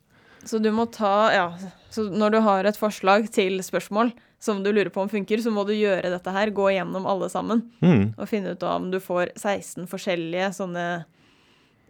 Så 0.46 0.58
du 0.62 0.72
må 0.74 0.88
ta 0.92 1.30
Ja, 1.34 1.46
så 1.94 2.08
når 2.10 2.32
du 2.34 2.40
har 2.42 2.66
et 2.66 2.78
forslag 2.80 3.28
til 3.32 3.60
spørsmål 3.62 4.12
som 4.42 4.64
du 4.64 4.72
lurer 4.74 4.90
på 4.90 5.04
om 5.04 5.10
funker, 5.10 5.38
så 5.38 5.52
må 5.54 5.62
du 5.68 5.74
gjøre 5.76 6.10
dette 6.10 6.32
her, 6.34 6.50
gå 6.50 6.72
gjennom 6.74 7.06
alle 7.06 7.28
sammen, 7.30 7.62
Mm. 7.82 8.16
og 8.18 8.28
finne 8.28 8.56
ut 8.56 8.64
om 8.64 8.90
du 8.90 8.98
får 9.00 9.36
16 9.38 9.86
forskjellige 9.88 10.48
sånne 10.58 11.06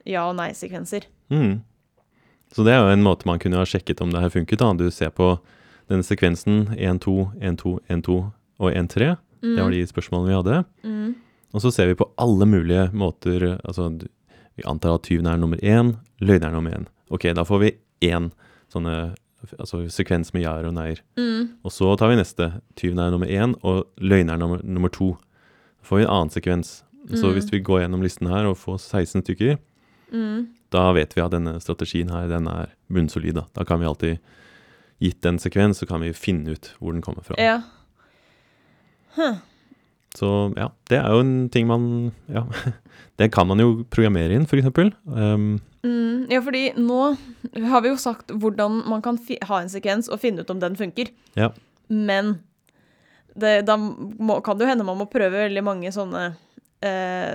ja- 0.06 0.28
og 0.28 0.36
nei-sekvenser. 0.36 1.06
Mm. 1.32 1.62
Så 2.52 2.66
det 2.68 2.74
er 2.74 2.82
jo 2.84 2.92
en 2.92 3.04
måte 3.06 3.26
man 3.26 3.40
kunne 3.40 3.56
ha 3.56 3.64
sjekket 3.64 4.02
om 4.04 4.12
det 4.12 4.20
her 4.20 4.30
funket. 4.30 4.60
da. 4.60 4.74
Du 4.74 4.90
ser 4.92 5.10
på 5.16 5.40
denne 5.88 6.04
sekvensen 6.04 6.76
1-2, 6.76 7.32
1-2, 7.40 7.80
1-2 7.90 8.32
og 8.62 8.72
1-3. 8.78 9.16
Det 9.42 9.58
var 9.58 9.74
de 9.74 9.82
spørsmålene 9.90 10.30
vi 10.30 10.38
hadde. 10.38 10.60
Mm. 10.86 11.16
Og 11.54 11.64
så 11.64 11.72
ser 11.74 11.90
vi 11.90 11.96
på 11.98 12.06
alle 12.22 12.46
mulige 12.48 12.84
måter. 12.94 13.48
Altså, 13.66 13.88
vi 14.56 14.64
antar 14.70 14.96
at 15.00 15.04
tyven 15.08 15.26
er 15.28 15.40
nummer 15.42 15.58
én, 15.66 15.96
løgneren 16.22 16.52
er 16.52 16.56
nummer 16.60 16.76
én. 16.78 16.86
Ok, 17.12 17.26
da 17.36 17.44
får 17.48 17.60
vi 17.64 17.72
én 18.08 18.30
sånne 18.72 19.16
altså, 19.60 19.82
sekvens 19.92 20.30
med 20.36 20.44
ja-er 20.46 20.70
og 20.70 20.76
nei-er. 20.78 21.02
Mm. 21.18 21.50
Og 21.66 21.74
så 21.74 21.90
tar 21.98 22.12
vi 22.14 22.20
neste. 22.22 22.52
Tyven 22.80 23.02
er 23.02 23.12
nummer 23.12 23.28
én, 23.28 23.56
og 23.66 23.88
løgneren 24.00 24.40
nummer, 24.46 24.62
nummer 24.64 24.94
to. 24.94 25.16
Da 25.82 25.90
får 25.90 25.98
vi 25.98 26.06
en 26.06 26.14
annen 26.14 26.30
sekvens. 26.38 26.72
Så 27.10 27.26
Mm. 27.28 27.34
hvis 27.34 27.50
vi 27.52 27.60
går 27.66 27.82
gjennom 27.82 28.02
listen 28.06 28.28
her 28.30 28.46
og 28.46 28.58
får 28.62 28.78
16 28.80 29.24
stykker, 29.26 29.58
Mm. 30.14 30.48
da 30.70 30.92
vet 30.94 31.16
vi 31.16 31.22
at 31.24 31.32
denne 31.32 31.56
strategien 31.60 32.10
her, 32.12 32.28
den 32.28 32.48
er 32.48 32.70
bunnsolid. 32.92 33.34
Da, 33.34 33.46
da 33.56 33.64
kan 33.64 33.80
vi 33.80 33.86
alltid, 33.88 34.20
gitt 35.02 35.26
en 35.26 35.40
sekvens, 35.40 35.80
så 35.82 35.88
kan 35.88 36.00
vi 36.02 36.12
finne 36.14 36.52
ut 36.54 36.74
hvor 36.80 36.94
den 36.94 37.02
kommer 37.02 37.24
fra. 37.26 37.36
Ja. 37.40 37.62
Så 40.18 40.30
ja, 40.60 40.70
det 40.92 40.98
er 41.00 41.14
jo 41.14 41.22
en 41.24 41.36
ting 41.54 41.70
man 41.70 41.84
Ja, 42.28 42.44
det 43.20 43.30
kan 43.32 43.48
man 43.48 43.62
jo 43.64 43.86
programmere 43.88 44.36
inn, 44.36 44.48
f.eks. 44.50 44.68
Um, 45.08 45.60
Mm, 45.84 46.28
ja, 46.30 46.42
fordi 46.46 46.74
nå 46.78 47.00
har 47.72 47.82
vi 47.82 47.90
jo 47.90 47.98
sagt 47.98 48.30
hvordan 48.30 48.84
man 48.90 49.02
kan 49.02 49.18
ha 49.50 49.62
en 49.62 49.72
sekvens 49.72 50.12
og 50.12 50.22
finne 50.22 50.44
ut 50.44 50.54
om 50.54 50.60
den 50.62 50.78
funker. 50.78 51.10
Ja. 51.34 51.50
Men 51.90 52.36
det, 53.34 53.64
da 53.66 53.78
må, 53.80 54.40
kan 54.46 54.60
det 54.60 54.68
jo 54.68 54.70
hende 54.70 54.86
man 54.86 55.00
må 55.00 55.10
prøve 55.10 55.48
veldig 55.48 55.64
mange 55.66 55.94
sånne 55.96 56.28
eh, 56.86 57.34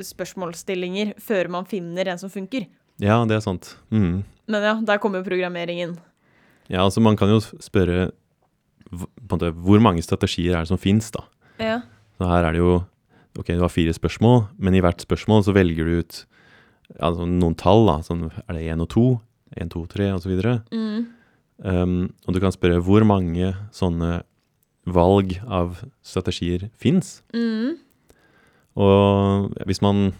spørsmålsstillinger 0.00 1.14
før 1.20 1.52
man 1.52 1.68
finner 1.68 2.14
en 2.14 2.22
som 2.22 2.32
funker. 2.32 2.68
ja, 3.02 3.20
det 3.28 3.36
er 3.36 3.44
sant. 3.44 3.74
Mm. 3.90 4.22
Men 4.48 4.64
ja, 4.64 4.74
der 4.80 5.02
kommer 5.02 5.20
jo 5.20 5.28
programmeringen. 5.28 5.98
Ja, 6.72 6.86
altså 6.86 7.02
man 7.04 7.18
kan 7.20 7.28
jo 7.28 7.42
spørre 7.42 8.12
måte, 8.92 9.52
hvor 9.52 9.82
mange 9.82 10.04
strategier 10.04 10.56
er 10.56 10.64
det 10.64 10.72
som 10.72 10.80
fins, 10.80 11.10
da. 11.14 11.24
Ja. 11.62 11.78
Så 12.18 12.28
her 12.28 12.48
er 12.48 12.56
det 12.56 12.64
jo 12.64 12.80
Ok, 13.32 13.48
du 13.48 13.62
har 13.62 13.70
fire 13.72 13.94
spørsmål, 13.96 14.42
men 14.60 14.74
i 14.76 14.82
hvert 14.84 15.00
spørsmål 15.00 15.40
så 15.46 15.54
velger 15.56 15.86
du 15.88 16.02
ut 16.02 16.16
altså 17.00 17.24
noen 17.24 17.54
tall, 17.56 17.86
da. 17.88 17.94
Sånn 18.04 18.26
er 18.28 18.58
det 18.58 18.66
én 18.68 18.82
og 18.84 18.90
to, 18.92 19.04
én, 19.56 19.70
to, 19.72 19.86
tre, 19.88 20.10
videre. 20.28 20.58
Mm. 20.68 21.06
Um, 21.64 21.94
og 22.26 22.36
du 22.36 22.40
kan 22.42 22.52
spørre 22.52 22.82
hvor 22.84 23.06
mange 23.08 23.54
sånne 23.72 24.18
valg 24.84 25.32
av 25.46 25.80
strategier 26.04 26.68
fins. 26.76 27.22
Mm. 27.32 27.78
Og 28.76 29.56
hvis 29.64 29.80
man 29.84 30.10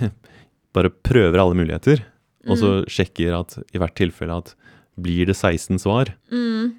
bare 0.76 0.92
prøver 1.04 1.44
alle 1.44 1.58
muligheter, 1.58 2.06
og 2.48 2.58
så 2.58 2.70
sjekker 2.90 3.36
at 3.36 3.58
i 3.70 3.78
hvert 3.78 3.94
tilfelle 3.98 4.40
at 4.40 4.54
blir 4.98 5.28
det 5.28 5.36
16 5.36 5.78
svar, 5.82 6.16
Mm. 6.32 6.78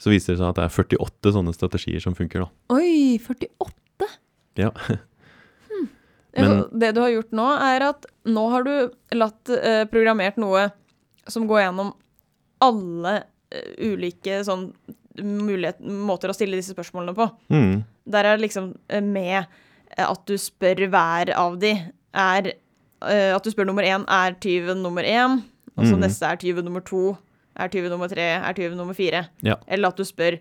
Så 0.00 0.10
viser 0.12 0.32
det 0.34 0.40
seg 0.40 0.48
at 0.48 0.58
det 0.60 0.64
er 0.66 0.74
48 0.96 1.32
sånne 1.36 1.52
strategier 1.54 2.00
som 2.02 2.14
funker, 2.16 2.46
da. 2.46 2.48
Oi, 2.76 3.18
48! 3.20 4.08
Ja. 4.60 4.70
hmm. 5.70 5.88
Men- 6.36 6.64
det 6.80 6.94
du 6.96 7.00
har 7.04 7.12
gjort 7.12 7.34
nå, 7.36 7.48
er 7.60 7.84
at 7.90 8.06
nå 8.28 8.46
har 8.52 8.64
du 8.66 8.72
latt 9.18 9.50
eh, 9.56 9.84
programmert 9.90 10.38
noe 10.40 10.68
som 11.30 11.44
går 11.50 11.64
gjennom 11.66 11.92
alle 12.64 13.14
eh, 13.52 13.74
ulike 13.92 14.40
sånn 14.46 14.70
mulighet, 15.20 15.80
måter 15.84 16.30
å 16.32 16.36
stille 16.36 16.56
disse 16.56 16.72
spørsmålene 16.72 17.12
på. 17.16 17.26
Mm. 17.52 17.80
Der 18.14 18.24
er 18.30 18.36
det 18.38 18.44
liksom 18.46 18.70
eh, 18.88 19.02
med 19.04 19.42
eh, 19.42 20.06
at 20.06 20.22
du 20.30 20.36
spør 20.40 20.86
hver 20.92 21.32
av 21.36 21.58
de 21.60 21.74
er 22.16 22.52
eh, 22.54 23.30
At 23.36 23.44
du 23.44 23.50
spør 23.52 23.68
nummer 23.68 23.84
én 23.86 24.06
er 24.10 24.36
tyven 24.42 24.80
nummer 24.84 25.04
én, 25.06 25.40
og 25.76 25.84
så 25.86 25.94
Mhm. 25.96 26.00
neste 26.06 26.26
er 26.30 26.40
tyven 26.40 26.64
nummer 26.66 26.80
to, 26.84 27.16
er 27.56 27.68
tyven 27.72 27.90
nummer 27.90 28.08
tre, 28.08 28.22
er 28.38 28.54
tyven 28.56 28.76
nummer 28.78 28.94
fire. 28.94 29.24
Ja. 29.42 29.56
Eller 29.66 29.88
at 29.88 29.96
du 29.98 30.04
spør 30.04 30.38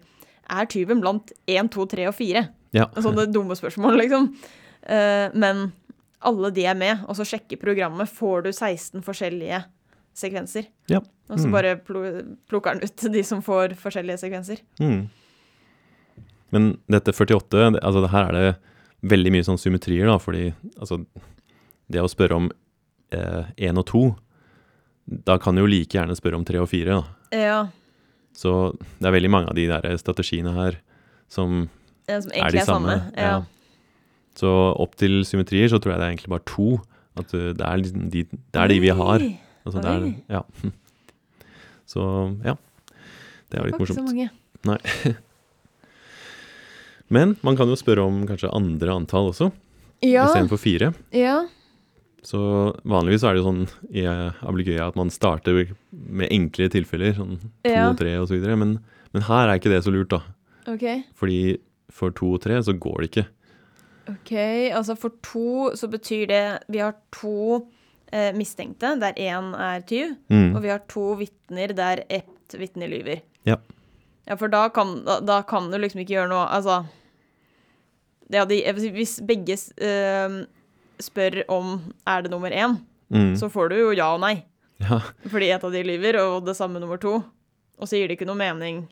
er 0.49 0.65
tyven 0.69 1.01
blant 1.01 1.31
én, 1.49 1.69
to, 1.69 1.85
tre 1.89 2.07
og 2.09 2.15
fire. 2.17 2.47
Ja. 2.75 2.85
Sånne 3.05 3.27
dumme 3.33 3.55
spørsmål, 3.57 3.97
liksom. 4.03 4.31
Uh, 4.89 5.27
men 5.37 5.71
alle 6.25 6.49
de 6.51 6.65
er 6.67 6.75
med, 6.75 7.05
og 7.07 7.15
så 7.15 7.23
sjekker 7.27 7.59
programmet. 7.61 8.09
Får 8.11 8.43
du 8.47 8.51
16 8.51 9.01
forskjellige 9.05 9.63
sekvenser? 10.19 10.65
Ja. 10.91 10.99
Og 11.29 11.37
så 11.39 11.45
Mm. 11.47 11.51
bare 11.53 11.75
plukker 12.49 12.73
den 12.73 12.83
ut 12.83 13.13
de 13.13 13.21
som 13.23 13.41
får 13.45 13.75
forskjellige 13.79 14.17
sekvenser. 14.19 14.59
Mm. 14.81 15.09
Men 16.49 16.79
dette 16.89 17.13
48, 17.13 17.71
det, 17.75 17.83
altså 17.85 18.01
det 18.01 18.09
her 18.09 18.29
er 18.31 18.33
det 18.39 18.55
veldig 19.13 19.31
mye 19.35 19.45
sånn 19.45 19.59
symmetrier, 19.61 20.09
da, 20.09 20.17
fordi 20.19 20.49
altså 20.79 21.03
Det 21.89 22.01
å 22.01 22.09
spørre 22.09 22.35
om 22.37 22.49
én 23.11 23.77
og 23.79 23.85
to, 23.89 24.01
da 25.09 25.37
kan 25.41 25.57
du 25.57 25.63
jo 25.63 25.69
like 25.69 25.95
gjerne 25.97 26.15
spørre 26.17 26.37
om 26.37 26.45
tre 26.45 26.59
og 26.61 26.69
fire, 26.71 26.99
da. 26.99 27.35
Ja. 27.35 27.59
Så 28.37 28.73
det 28.99 29.09
er 29.09 29.15
veldig 29.15 29.31
mange 29.33 29.51
av 29.51 29.57
de 29.57 29.65
der 29.69 29.87
strategiene 29.99 30.53
her 30.55 30.77
som 31.29 31.67
ja 32.09 32.19
som 32.23 32.31
er 32.33 32.53
de 32.53 32.65
samme. 32.65 32.95
samme. 32.97 33.13
Ja. 33.17 33.41
Så 34.39 34.49
opp 34.79 34.95
til 34.97 35.21
symmetrier 35.27 35.69
så 35.69 35.81
tror 35.81 35.93
jeg 35.93 36.01
det 36.01 36.07
er 36.07 36.13
egentlig 36.13 36.33
bare 36.33 36.47
to. 36.49 36.69
At 37.19 37.33
uh, 37.35 37.49
det 37.57 37.65
er, 37.65 37.81
liksom 37.81 38.09
de, 38.13 38.23
det 38.29 38.61
er 38.61 38.71
de 38.71 38.79
vi 38.81 38.93
har. 38.95 39.25
Altså, 39.65 39.81
det 39.83 39.91
er, 39.91 40.05
ja. 40.37 40.43
Så 41.89 42.03
ja. 42.45 42.55
Det 43.49 43.57
er 43.57 43.65
jo 43.65 43.65
det 43.65 43.71
litt 43.71 43.79
var 43.81 43.87
ikke 43.89 43.97
så 43.97 44.05
mange. 44.05 44.29
Nei. 44.69 44.79
Men 47.15 47.33
man 47.41 47.57
kan 47.57 47.69
jo 47.71 47.77
spørre 47.79 48.05
om 48.05 48.21
kanskje 48.29 48.51
andre 48.53 48.93
antall 48.93 49.31
også, 49.31 49.49
Ja, 50.05 50.27
istedenfor 50.29 50.61
fire. 50.61 50.93
ja. 51.11 51.39
Så 52.25 52.39
vanligvis 52.83 53.23
er 53.23 53.33
det 53.33 53.41
jo 53.41 53.47
sånn 53.47 53.61
i 53.95 54.03
Abligøya 54.43 54.89
at 54.89 54.97
man 54.99 55.09
starter 55.13 55.69
med 55.91 56.27
enkle 56.35 56.67
tilfeller, 56.69 57.13
sånn 57.15 57.37
to 57.63 57.71
Ja. 57.71 57.89
og 57.89 57.97
tre 57.97 58.11
videre. 58.27 58.57
Men, 58.59 58.79
men 59.13 59.21
her 59.23 59.47
er 59.47 59.59
ikke 59.59 59.71
det 59.71 59.83
så 59.85 59.91
lurt, 59.93 60.09
da. 60.09 60.21
OK. 60.67 61.03
Fordi 61.15 61.57
for 61.89 62.11
to 62.11 62.33
og 62.35 62.41
tre 62.41 62.59
så 62.61 62.75
går 62.77 63.01
det 63.01 63.09
ikke. 63.11 63.27
Ok, 64.09 64.31
altså 64.73 64.97
for 64.97 65.09
to 65.21 65.71
så 65.77 65.87
betyr 65.87 66.27
det 66.27 66.43
Vi 66.67 66.79
har 66.81 66.95
to 67.13 67.67
eh, 68.11 68.31
mistenkte 68.33 68.95
der 68.99 69.13
én 69.13 69.53
er 69.55 69.81
tyv, 69.85 70.15
Mm. 70.29 70.55
og 70.55 70.61
vi 70.63 70.69
har 70.69 70.79
to 70.89 71.15
vitner 71.15 71.73
der 71.75 72.03
ett 72.09 72.55
vitne 72.57 72.89
lyver. 72.89 73.21
Ja. 73.45 73.57
Ja, 74.27 74.35
for 74.35 74.47
da 74.49 74.67
kan, 74.69 75.03
da, 75.05 75.19
da 75.21 75.41
kan 75.43 75.69
du 75.71 75.77
liksom 75.77 76.01
ikke 76.01 76.13
gjøre 76.17 76.29
noe 76.29 76.45
Altså 76.49 76.85
ja, 78.31 78.45
de, 78.45 78.61
Hvis 78.93 79.19
begge 79.25 79.55
eh, 79.81 80.45
spør 81.01 81.41
om 81.49 81.93
er 82.07 82.21
det 82.25 82.31
nummer 82.31 82.51
én, 82.51 82.77
Mm. 83.09 83.33
så 83.39 83.47
får 83.49 83.69
du 83.71 83.75
jo 83.79 83.91
ja 83.97 84.11
og 84.13 84.19
nei. 84.21 84.43
Ja. 84.79 84.99
fordi 85.27 85.47
et 85.51 85.63
av 85.63 85.71
de 85.73 85.81
lyver, 85.83 86.15
og 86.21 86.45
det 86.45 86.53
samme 86.55 86.79
nummer 86.79 86.97
to. 87.01 87.23
Og 87.79 87.87
så 87.87 87.97
gir 87.97 88.07
det 88.07 88.19
ikke 88.19 88.27
noe 88.27 88.37
mening. 88.37 88.87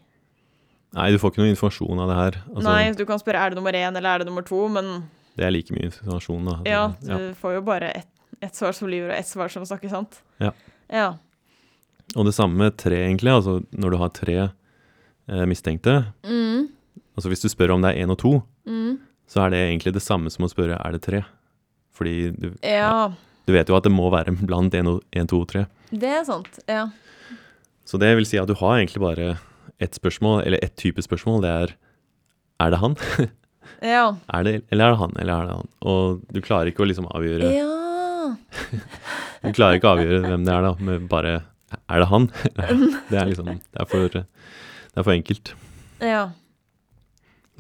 Nei, 0.96 1.12
du 1.12 1.18
får 1.20 1.32
ikke 1.32 1.44
noe 1.44 1.52
informasjon 1.54 2.00
av 2.02 2.08
det 2.10 2.16
her. 2.18 2.38
Altså, 2.56 2.64
Nei, 2.68 2.92
du 2.98 3.06
kan 3.06 3.20
spørre 3.20 3.40
er 3.46 3.50
det 3.54 3.58
nummer 3.60 3.74
én 3.78 3.96
eller 3.96 4.10
er 4.16 4.18
det 4.24 4.28
nummer 4.28 4.42
to, 4.48 4.68
men 4.68 5.04
Det 5.38 5.46
er 5.46 5.52
like 5.52 5.70
mye 5.76 5.86
informasjon, 5.92 6.46
da. 6.50 6.56
ja, 6.66 6.82
ja. 7.08 7.18
du 7.18 7.34
får 7.38 7.54
jo 7.60 7.62
bare 7.62 7.92
ett 7.96 8.08
et 8.42 8.54
svar 8.54 8.72
som 8.74 8.88
lyver, 8.88 9.10
og 9.12 9.18
ett 9.18 9.26
svar 9.28 9.50
som 9.50 9.64
snakker 9.66 9.90
sant. 9.90 10.20
Ja. 10.40 10.52
Ja. 10.94 11.08
Og 12.16 12.26
det 12.26 12.34
samme 12.36 12.54
med 12.58 12.76
tre, 12.78 12.96
egentlig. 13.08 13.32
Altså 13.34 13.64
når 13.74 13.92
du 13.92 13.98
har 13.98 14.10
tre 14.10 14.36
eh, 14.44 15.46
mistenkte. 15.50 16.14
Mm. 16.24 16.68
Altså 17.18 17.30
hvis 17.32 17.42
du 17.42 17.50
spør 17.50 17.74
om 17.74 17.82
det 17.82 17.96
er 17.96 18.04
én 18.06 18.12
og 18.12 18.18
to, 18.20 18.44
Mm. 18.68 19.00
så 19.28 19.46
er 19.46 19.50
det 19.50 19.58
egentlig 19.72 19.94
det 19.94 20.02
samme 20.04 20.30
som 20.30 20.46
å 20.46 20.50
spørre 20.52 20.78
er 20.86 20.92
det 20.92 21.02
tre. 21.02 21.24
Fordi 21.98 22.30
du, 22.38 22.52
ja. 22.62 23.10
du 23.48 23.54
vet 23.56 23.70
jo 23.70 23.78
at 23.78 23.88
det 23.88 23.94
må 23.94 24.12
være 24.14 24.36
blant 24.46 24.76
én, 24.78 25.28
to 25.28 25.42
og 25.42 25.50
tre. 25.50 25.66
Det 25.90 26.14
er 26.20 26.24
sant. 26.28 26.62
Ja. 26.70 26.88
Så 27.88 28.00
det 28.02 28.14
vil 28.20 28.28
si 28.30 28.40
at 28.40 28.50
du 28.50 28.56
har 28.60 28.78
egentlig 28.78 29.02
bare 29.02 29.36
ett 29.82 29.98
spørsmål, 29.98 30.44
eller 30.46 30.62
ett 30.64 30.76
type 30.78 31.02
spørsmål. 31.02 31.42
Det 31.46 31.52
er 31.52 31.76
er 32.60 32.74
det 32.74 32.82
han? 32.82 32.98
Ja. 33.84 34.16
Er 34.34 34.46
det, 34.48 34.52
eller 34.72 34.88
er 34.88 34.94
det 34.94 34.98
han? 34.98 35.12
Eller 35.20 35.34
er 35.34 35.48
det 35.50 35.56
han? 35.60 35.68
Og 35.86 36.22
du 36.34 36.40
klarer 36.42 36.72
ikke 36.72 36.82
å 36.82 36.88
liksom 36.88 37.06
avgjøre 37.12 37.50
ja. 37.52 38.32
Du 39.44 39.52
klarer 39.54 39.78
ikke 39.78 39.92
å 39.92 39.98
avgjøre 39.98 40.22
hvem 40.24 40.48
det 40.48 40.54
er, 40.56 40.64
da, 40.66 40.72
med 40.88 41.04
bare 41.12 41.34
Er 41.76 42.02
det 42.02 42.08
han? 42.10 42.26
Det 43.12 43.20
er 43.20 43.30
liksom 43.30 43.52
Det 43.60 43.84
er 43.84 43.90
for, 43.92 44.08
det 44.16 44.24
er 44.24 45.06
for 45.06 45.14
enkelt. 45.14 45.52
Ja. 46.02 46.24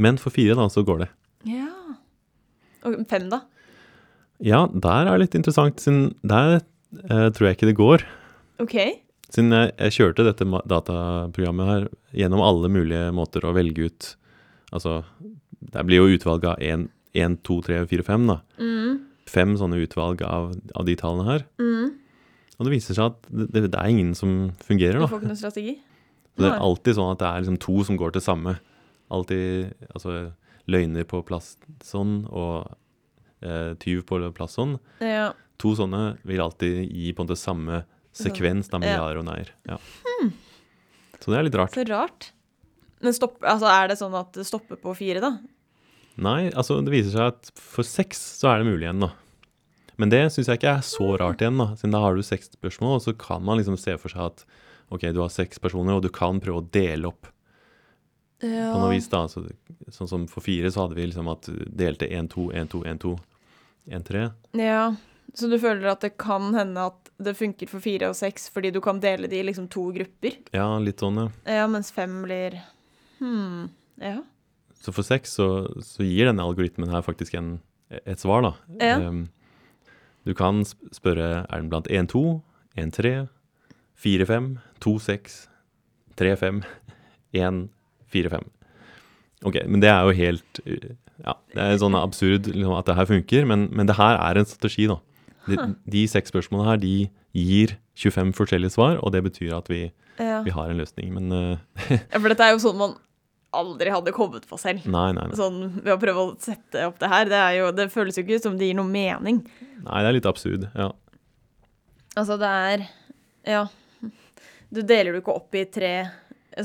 Men 0.01 0.17
for 0.17 0.33
fire, 0.33 0.55
da, 0.57 0.65
så 0.73 0.81
går 0.87 1.03
det. 1.03 1.09
Ja. 1.51 1.69
Og 2.87 2.97
fem, 3.11 3.27
da? 3.29 3.43
Ja, 4.43 4.65
der 4.69 5.07
er 5.07 5.15
det 5.15 5.25
litt 5.25 5.37
interessant, 5.39 5.81
siden 5.81 6.11
der 6.25 6.59
eh, 6.59 7.27
tror 7.33 7.47
jeg 7.47 7.57
ikke 7.57 7.69
det 7.71 7.77
går. 7.79 8.05
OK. 8.61 8.77
Siden 9.33 9.55
jeg, 9.55 9.73
jeg 9.75 9.95
kjørte 9.97 10.27
dette 10.27 10.45
dataprogrammet 10.69 11.71
her 11.71 11.87
gjennom 12.15 12.43
alle 12.45 12.69
mulige 12.71 13.09
måter 13.15 13.45
å 13.45 13.55
velge 13.57 13.89
ut 13.89 14.13
Altså, 14.75 14.97
det 15.63 15.83
blir 15.87 16.01
jo 16.01 16.17
utvalg 16.17 16.43
av 16.49 16.59
1, 16.59 16.89
2, 17.47 17.55
3, 17.69 17.77
4, 17.87 18.03
5, 18.03 18.25
da. 18.27 18.35
Mm. 18.59 18.97
Fem 19.31 19.53
sånne 19.59 19.79
utvalg 19.79 20.23
av, 20.27 20.49
av 20.75 20.87
de 20.87 20.95
tallene 20.99 21.27
her. 21.27 21.45
Mm. 21.61 21.93
Og 22.57 22.67
det 22.67 22.73
viser 22.73 22.97
seg 22.97 23.13
at 23.13 23.29
det, 23.29 23.45
det, 23.53 23.61
det 23.71 23.79
er 23.79 23.93
ingen 23.93 24.11
som 24.17 24.33
fungerer, 24.65 24.99
da. 24.99 25.07
Du 25.07 25.13
får 25.13 25.21
ikke 25.21 25.31
noen 25.31 25.39
strategi? 25.39 25.77
Det 26.37 26.49
er 26.49 26.59
alltid 26.61 26.97
sånn 26.97 27.13
at 27.13 27.21
det 27.21 27.29
er 27.29 27.45
liksom 27.45 27.61
to 27.63 27.77
som 27.87 27.97
går 27.97 28.13
til 28.13 28.25
samme. 28.27 28.57
Alltid 29.13 29.87
altså, 29.87 30.17
løgner 30.69 31.07
på 31.09 31.23
plass 31.25 31.53
sånn, 31.85 32.19
og 32.27 32.67
eh, 33.41 33.73
tyv 33.81 34.03
på 34.07 34.19
plass 34.35 34.57
sånn. 34.57 34.77
Ja. 35.03 35.31
To 35.61 35.73
sånne 35.77 36.17
vil 36.27 36.41
alltid 36.43 36.85
gi 36.91 37.11
på 37.13 37.23
en 37.23 37.27
måte 37.29 37.39
samme 37.39 37.83
sekvens 38.17 38.69
da, 38.69 38.79
med 38.81 38.89
Ja. 38.93 39.05
og 39.17 39.25
nei-er. 39.25 39.51
Ja. 39.69 39.77
Så 41.19 41.31
det 41.33 41.37
er 41.39 41.43
litt 41.47 41.55
rart. 41.57 41.73
Så 41.75 41.85
rart. 41.89 42.31
Men 43.01 43.13
stopp, 43.13 43.39
altså, 43.45 43.67
er 43.69 43.87
det 43.91 43.97
sånn 43.99 44.15
at 44.17 44.33
det 44.33 44.45
stopper 44.47 44.79
på 44.81 44.95
fire, 44.97 45.21
da? 45.21 45.35
Nei, 46.17 46.49
altså 46.49 46.79
det 46.81 46.93
viser 46.93 47.13
seg 47.13 47.27
at 47.33 47.51
for 47.61 47.85
seks 47.85 48.17
så 48.39 48.49
er 48.49 48.61
det 48.63 48.69
mulig 48.71 48.87
igjen, 48.87 49.03
da. 49.05 49.11
Men 49.97 50.09
det 50.13 50.23
syns 50.33 50.49
jeg 50.49 50.59
ikke 50.59 50.75
er 50.77 50.85
så 50.85 51.11
rart 51.21 51.41
igjen, 51.41 51.57
da. 51.61 51.71
Siden 51.77 51.93
da 51.93 52.01
har 52.01 52.17
du 52.17 52.23
seks 52.25 52.49
spørsmål, 52.53 52.97
og 52.97 53.03
så 53.05 53.13
kan 53.17 53.43
man 53.45 53.57
liksom 53.59 53.77
se 53.81 53.93
for 54.01 54.13
seg 54.13 54.23
at 54.31 54.45
ok, 54.93 55.09
du 55.13 55.21
har 55.21 55.33
seks 55.33 55.59
personer, 55.61 55.97
og 55.97 56.05
du 56.05 56.09
kan 56.13 56.39
prøve 56.41 56.61
å 56.63 56.69
dele 56.73 57.09
opp 57.11 57.29
Ja. 58.43 58.69
på 58.73 58.81
noe 58.83 58.93
vis, 58.93 59.07
da. 59.09 59.23
Så, 59.31 59.43
sånn 59.93 60.09
som 60.11 60.25
for 60.29 60.45
fire 60.45 60.69
så 60.73 60.85
hadde 60.85 60.97
vi 60.99 61.07
liksom 61.09 61.29
at 61.31 61.49
delte 61.49 62.09
1, 62.09 62.29
2, 62.35 62.49
1, 62.53 62.71
2, 62.73 62.83
1, 62.93 62.99
2, 63.03 63.13
1, 63.97 64.07
3. 64.11 64.25
Ja. 64.61 64.81
Så 65.37 65.49
du 65.51 65.57
føler 65.59 65.89
at 65.91 66.05
det 66.05 66.15
kan 66.21 66.53
hende 66.55 66.87
at 66.89 67.11
det 67.21 67.33
funker 67.37 67.69
for 67.69 67.83
fire 67.83 68.11
og 68.11 68.17
seks 68.17 68.47
fordi 68.53 68.71
du 68.73 68.79
kan 68.83 69.01
dele 69.03 69.29
de 69.29 69.41
i 69.41 69.45
liksom 69.45 69.67
to 69.73 69.89
grupper? 69.95 70.37
Ja, 70.55 70.69
litt 70.81 71.01
sånn, 71.03 71.19
ja. 71.19 71.27
Ja, 71.59 71.69
mens 71.71 71.91
fem 71.93 72.21
blir 72.25 72.59
Hm. 73.17 73.71
Ja. 73.97 74.19
Så 74.77 74.93
for 74.93 75.05
seks 75.05 75.33
så, 75.39 75.47
så 75.81 76.05
gir 76.05 76.29
denne 76.29 76.45
algoritmen 76.45 76.91
her 76.93 77.01
faktisk 77.01 77.33
en, 77.33 77.55
et 77.89 78.21
svar, 78.21 78.45
da. 78.45 78.51
Ja. 78.77 78.99
Um, 79.01 79.25
du 80.27 80.35
kan 80.37 80.61
spørre 80.93 81.47
er 81.47 81.61
den 81.61 81.71
blant 81.71 81.89
1, 81.89 82.11
2, 82.13 82.21
1, 82.77 82.93
3, 82.93 83.13
4, 83.97 84.27
5, 84.29 84.49
2, 84.85 84.93
6, 85.07 85.37
3, 86.21 86.35
5, 86.43 86.61
1, 87.41 87.61
4, 88.13 88.31
5. 88.33 88.47
Ok, 89.47 89.59
men 89.69 89.83
det 89.83 89.91
er 89.91 90.07
jo 90.07 90.15
helt 90.17 90.61
uh, 90.65 90.87
Ja, 91.21 91.35
det 91.53 91.63
er 91.63 91.79
sånn 91.81 91.97
absurd 91.97 92.49
liksom, 92.49 92.73
at 92.77 92.89
det 92.89 92.97
her 92.97 93.09
funker, 93.09 93.45
men, 93.49 93.67
men 93.75 93.89
det 93.89 93.97
her 93.97 94.17
er 94.21 94.39
en 94.39 94.49
strategi, 94.49 94.87
da. 94.89 94.99
De, 95.47 95.57
de 95.87 96.03
seks 96.11 96.33
spørsmålene 96.33 96.71
her, 96.73 96.79
de 96.81 96.95
gir 97.37 97.77
25 97.97 98.33
forskjellige 98.37 98.75
svar, 98.75 98.99
og 99.01 99.13
det 99.15 99.23
betyr 99.25 99.55
at 99.57 99.69
vi, 99.71 99.87
ja. 100.19 100.41
vi 100.45 100.53
har 100.53 100.71
en 100.71 100.81
løsning. 100.81 101.13
Men 101.15 101.33
uh, 101.33 101.81
ja. 101.93 102.17
For 102.17 102.29
dette 102.33 102.47
er 102.47 102.55
jo 102.55 102.63
sånn 102.65 102.79
man 102.79 102.97
aldri 103.57 103.91
hadde 103.93 104.13
kommet 104.15 104.45
på 104.47 104.59
selv. 104.59 104.85
nei, 104.85 105.09
nei, 105.15 105.25
nei. 105.29 105.37
Sånn 105.39 105.61
ved 105.79 105.93
å 105.95 105.99
prøve 106.01 106.23
å 106.23 106.35
sette 106.43 106.83
opp 106.89 106.99
det 107.01 107.09
her. 107.11 107.31
Det, 107.31 107.39
er 107.39 107.57
jo, 107.61 107.71
det 107.75 107.89
føles 107.93 108.17
jo 108.19 108.25
ikke 108.25 108.41
som 108.43 108.57
det 108.59 108.69
gir 108.69 108.77
noe 108.77 108.89
mening. 108.89 109.41
Nei, 109.85 110.01
det 110.03 110.09
er 110.09 110.17
litt 110.17 110.29
absurd. 110.29 110.67
Ja. 110.77 110.91
Altså, 112.17 112.39
det 112.41 112.53
er 112.71 112.87
Ja. 113.47 113.67
Du 114.67 114.81
deler 114.83 115.15
du 115.15 115.21
ikke 115.21 115.31
opp 115.31 115.55
i 115.55 115.61
tre 115.71 115.91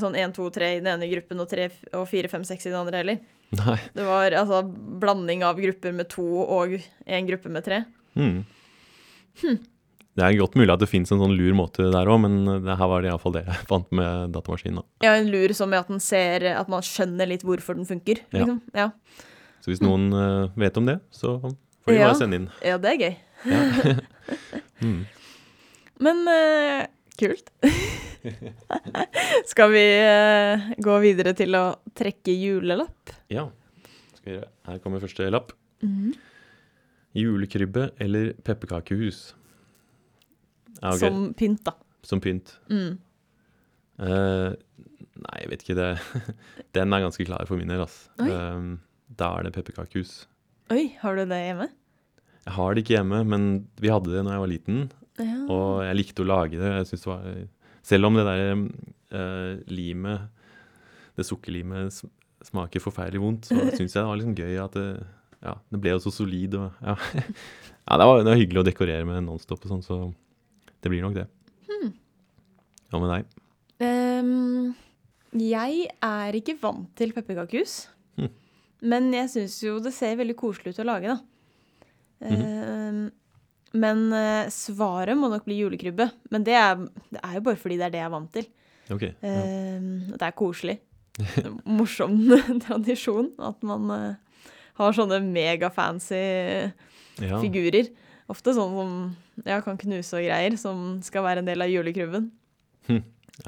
Sånn 0.00 0.16
én, 0.16 0.33
to, 0.33 0.48
tre 0.55 0.76
i 0.76 0.81
den 0.81 0.88
ene 0.94 1.11
gruppen 1.11 1.42
og, 1.42 1.48
tre, 1.50 1.68
og 1.92 2.07
fire, 2.09 2.31
fem, 2.33 2.44
seks 2.48 2.66
i 2.66 2.70
den 2.70 2.78
andre 2.78 3.02
heller. 3.02 3.18
Nei. 3.59 3.76
Det 3.92 4.07
var 4.07 4.33
altså 4.40 4.62
blanding 5.02 5.44
av 5.44 5.61
grupper 5.61 5.92
med 5.96 6.09
to 6.12 6.24
og 6.44 6.78
en 6.78 7.28
gruppe 7.28 7.52
med 7.52 7.66
tre. 7.66 7.83
Mm. 8.16 8.44
Det 10.12 10.24
er 10.24 10.37
godt 10.37 10.57
mulig 10.61 10.72
at 10.74 10.83
det 10.83 10.90
fins 10.90 11.12
en 11.12 11.20
sånn 11.22 11.35
lur 11.37 11.55
måte 11.57 11.87
der 11.92 12.09
òg, 12.12 12.20
men 12.24 12.64
det 12.64 12.76
her 12.76 12.90
var 12.90 13.05
det 13.05 13.09
iallfall 13.09 13.37
det 13.37 13.44
jeg 13.46 13.66
fant 13.68 13.88
med 13.96 14.33
datamaskinen. 14.35 14.83
da. 14.83 15.09
Ja, 15.09 15.14
en 15.16 15.31
lur 15.33 15.55
som 15.57 15.72
i 15.72 15.81
at 15.81 15.88
den 15.88 16.02
ser 16.05 16.44
At 16.52 16.68
man 16.72 16.85
skjønner 16.85 17.28
litt 17.28 17.44
hvorfor 17.48 17.78
den 17.78 17.88
funker. 17.88 18.20
Liksom. 18.35 18.61
Ja. 18.76 18.90
Så 19.64 19.72
hvis 19.72 19.83
noen 19.85 20.11
mm. 20.12 20.57
vet 20.61 20.81
om 20.81 20.88
det, 20.88 20.98
så 21.14 21.38
får 21.40 21.92
de 21.92 21.98
Ja. 21.98 22.09
bare 22.11 22.20
sende 22.20 22.40
inn. 22.40 22.48
ja, 22.64 22.78
det 22.78 22.92
er 22.92 22.98
gøy. 23.00 23.14
Ja. 23.48 23.94
mm. 24.85 25.00
Men 26.02 26.24
uh, 26.28 26.87
kult. 27.20 27.52
Skal 29.52 29.72
vi 29.72 29.85
eh, 29.98 30.70
gå 30.82 30.98
videre 31.02 31.35
til 31.38 31.58
å 31.58 31.64
trekke 31.96 32.35
julelapp? 32.35 33.16
ja. 33.32 33.48
Her 34.22 34.78
kommer 34.78 35.02
første 35.02 35.26
lapp. 35.32 35.50
Julekrybbe 37.18 37.90
eller 38.00 38.32
pepperkakehus? 38.46 39.32
Ja, 40.78 40.92
okay. 40.92 41.08
Som 41.08 41.32
pynt, 41.38 41.64
da. 41.66 41.74
Som 42.06 42.22
pynt. 42.22 42.54
Mm. 42.70 42.96
Uh, 44.02 44.54
nei, 45.22 45.37
jeg 45.42 45.50
vet 45.52 45.64
ikke. 45.66 45.76
det. 45.78 45.90
Den 46.78 46.94
er 46.94 47.04
ganske 47.04 47.26
klar 47.28 47.46
for 47.50 47.61
min 47.61 47.70
del. 47.70 47.85
Altså. 47.85 48.11
Eh, 48.24 48.72
da 49.18 49.28
er 49.38 49.46
det 49.46 49.54
pepperkakehus. 49.58 50.22
Oi, 50.72 50.87
har 51.02 51.18
du 51.18 51.26
det 51.28 51.40
hjemme? 51.42 51.68
Jeg 52.42 52.54
har 52.56 52.74
det 52.74 52.82
ikke 52.82 52.96
hjemme, 52.96 53.20
men 53.28 53.50
vi 53.78 53.92
hadde 53.92 54.11
det 54.11 54.24
da 54.24 54.35
jeg 54.35 54.42
var 54.42 54.50
liten. 54.50 54.80
Ja. 55.20 55.38
Og 55.52 55.66
jeg 55.85 55.98
likte 55.98 56.24
å 56.24 56.30
lage 56.30 56.58
det. 56.58 56.70
Jeg 56.80 56.88
synes 56.90 57.04
det 57.04 57.11
var, 57.12 57.26
selv 57.82 58.08
om 58.08 58.18
det 58.18 58.26
der 58.28 58.54
uh, 58.54 59.60
limet, 59.70 60.28
det 61.18 61.26
sukkerlimet, 61.28 62.02
smaker 62.42 62.82
forferdelig 62.82 63.22
vondt, 63.22 63.50
så 63.50 63.58
syns 63.78 63.92
jeg 63.92 64.00
det 64.00 64.08
var 64.08 64.18
liksom 64.20 64.38
gøy 64.38 64.56
at 64.62 64.78
det, 64.78 64.88
ja, 65.42 65.56
det 65.74 65.82
ble 65.82 65.94
jo 65.96 66.02
så 66.06 66.14
solid. 66.14 66.56
Og, 66.58 66.82
ja. 66.82 66.96
ja, 67.88 68.00
det 68.00 68.08
var, 68.08 68.24
det 68.24 68.32
var 68.32 68.40
hyggelig 68.40 68.64
å 68.64 68.68
dekorere 68.70 69.06
med 69.08 69.22
Nonstop 69.26 69.66
og 69.66 69.74
sånn, 69.76 69.86
så 69.86 70.02
det 70.82 70.90
blir 70.90 71.04
nok 71.04 71.20
det. 71.20 71.28
Hva 72.92 73.00
med 73.00 73.08
deg? 73.08 73.28
Ehm, 73.86 74.72
jeg 75.40 75.86
er 76.04 76.36
ikke 76.36 76.58
vant 76.60 76.90
til 76.98 77.14
pepperkakehus. 77.16 77.86
Hm. 78.20 78.28
Men 78.92 79.08
jeg 79.16 79.30
syns 79.32 79.54
jo 79.64 79.78
det 79.80 79.94
ser 79.96 80.18
veldig 80.20 80.36
koselig 80.36 80.74
ut 80.74 80.82
å 80.84 80.88
lage, 80.90 81.14
da. 81.14 81.88
Ehm, 82.28 83.06
men 83.74 84.02
eh, 84.12 84.50
svaret 84.52 85.16
må 85.18 85.30
nok 85.32 85.44
bli 85.46 85.58
julekrybbe. 85.62 86.11
Men 86.35 86.44
det 86.44 86.54
er, 86.58 86.76
det 87.12 87.20
er 87.22 87.38
jo 87.38 87.44
bare 87.46 87.61
fordi 87.61 87.78
det 87.80 87.87
er 87.88 87.94
det 87.94 88.00
jeg 88.02 88.08
er 88.11 88.14
vant 88.16 88.32
til. 88.35 88.48
Okay, 88.92 89.12
Ja. 89.22 89.30
Ehm, 89.32 89.90
det 90.12 90.26
er 90.26 90.35
koselig. 90.37 90.78
Morsom 91.68 92.16
tradisjon 92.64 93.30
at 93.40 93.62
man 93.66 93.90
eh, 93.94 94.50
har 94.80 94.96
sånne 94.96 95.20
megafancy 95.24 96.20
Ja. 97.20 97.37
figurer. 97.42 97.90
Ofte 98.32 98.54
sånn 98.56 98.72
som 98.72 98.92
ja, 99.44 99.58
kan 99.64 99.76
knuse 99.80 100.16
og 100.16 100.24
greier, 100.24 100.54
som 100.56 101.00
skal 101.04 101.24
være 101.26 101.42
en 101.42 101.48
del 101.50 101.61
av 101.64 101.68
julekrybben. 101.68 102.30
Jeg 102.88 103.02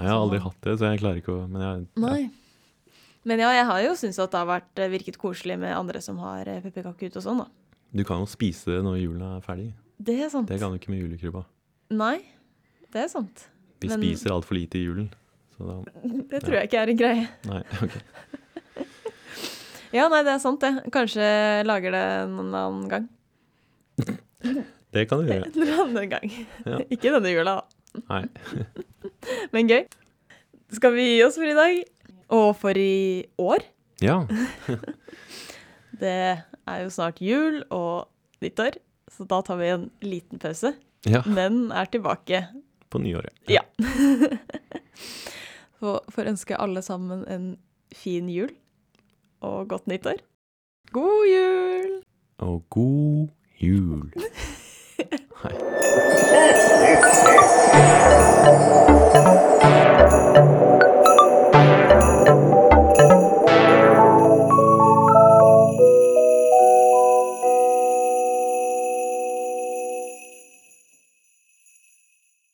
har 0.08 0.16
aldri 0.18 0.40
hatt 0.42 0.58
det, 0.64 0.74
så 0.80 0.90
jeg 0.90 1.00
klarer 1.00 1.20
ikke 1.20 1.32
å 1.34 1.44
Men 1.48 1.62
jeg, 1.64 1.84
ja. 1.84 2.02
Nei. 2.04 2.30
Men 3.24 3.40
ja, 3.40 3.50
jeg 3.56 3.64
har 3.70 3.80
jo 3.86 3.94
syntes 3.96 4.18
at 4.20 4.32
det 4.34 4.40
har 4.42 4.48
vært, 4.50 4.72
eh, 4.84 4.90
virket 4.92 5.16
koselig 5.20 5.56
med 5.60 5.72
andre 5.76 6.00
som 6.04 6.18
har 6.20 6.44
eh, 6.48 6.60
pepperkaker 6.64 7.08
ute 7.08 7.20
og 7.22 7.24
sånn, 7.24 7.40
da. 7.40 7.48
du 7.94 8.02
kan 8.04 8.20
jo 8.20 8.28
spise 8.28 8.74
det 8.74 8.82
når 8.84 8.98
julen 9.00 9.24
er 9.24 9.40
ferdig. 9.44 9.70
Det 9.98 10.16
er 10.24 10.30
sant. 10.32 10.48
Det 10.50 10.58
kan 10.60 10.72
du 10.74 10.78
ikke 10.78 10.90
med 10.92 11.02
julekrybba. 11.04 11.44
Nei, 11.94 12.16
det 12.92 13.04
er 13.04 13.08
sant. 13.12 13.46
Vi 13.80 13.88
Men- 13.88 14.00
spiser 14.00 14.32
altfor 14.34 14.56
lite 14.58 14.78
i 14.80 14.84
julen. 14.86 15.10
Så 15.56 15.66
da 15.68 15.76
Det 16.32 16.40
tror 16.42 16.56
jeg 16.58 16.68
ikke 16.70 16.80
er 16.82 16.88
en 16.94 16.98
greie. 16.98 17.28
Nei, 17.50 17.62
ok. 17.84 17.98
Ja, 19.94 20.08
nei, 20.10 20.24
det 20.26 20.32
er 20.34 20.40
sant, 20.42 20.58
det. 20.64 20.90
Kanskje 20.90 21.22
lager 21.68 21.92
det 21.94 22.00
en 22.24 22.40
annen 22.50 22.88
gang. 22.90 23.04
Det 24.90 25.04
kan 25.06 25.20
du 25.22 25.28
gjøre. 25.30 25.52
En 25.54 25.68
annen 25.84 26.08
gang. 26.10 26.32
Ja. 26.66 26.80
Ikke 26.90 27.12
denne 27.14 27.30
jula, 27.30 27.60
da. 27.60 28.00
Nei. 28.08 28.24
Men 29.54 29.70
gøy. 29.70 29.84
Skal 30.74 30.96
vi 30.96 31.04
gi 31.12 31.20
oss 31.22 31.38
for 31.38 31.46
i 31.46 31.54
dag? 31.54 31.78
Og 32.34 32.48
for 32.58 32.74
i 32.74 33.22
år? 33.38 33.62
Ja. 34.02 34.16
Det 35.94 36.16
er 36.42 36.82
jo 36.82 36.90
snart 36.90 37.22
jul 37.22 37.60
og 37.70 38.08
nyttår, 38.42 38.80
så 39.16 39.24
da 39.30 39.42
tar 39.42 39.56
vi 39.56 39.68
en 39.68 39.90
liten 40.00 40.38
pause. 40.42 40.74
ja. 41.06 41.22
Men 41.26 41.72
er 41.72 41.84
tilbake. 41.86 42.46
På 42.90 42.98
nyåret. 42.98 43.34
Ja. 43.46 43.62
ja. 45.80 46.00
får 46.08 46.30
ønske 46.30 46.56
alle 46.56 46.82
sammen 46.82 47.24
en 47.28 47.56
fin 47.94 48.28
jul 48.28 48.50
og 49.44 49.68
godt 49.68 49.86
nyttår. 49.86 50.22
God 50.92 51.26
jul! 51.28 52.02
Og 52.38 52.62
god 52.70 53.28
jul. 53.60 54.12
Hei. 55.42 55.54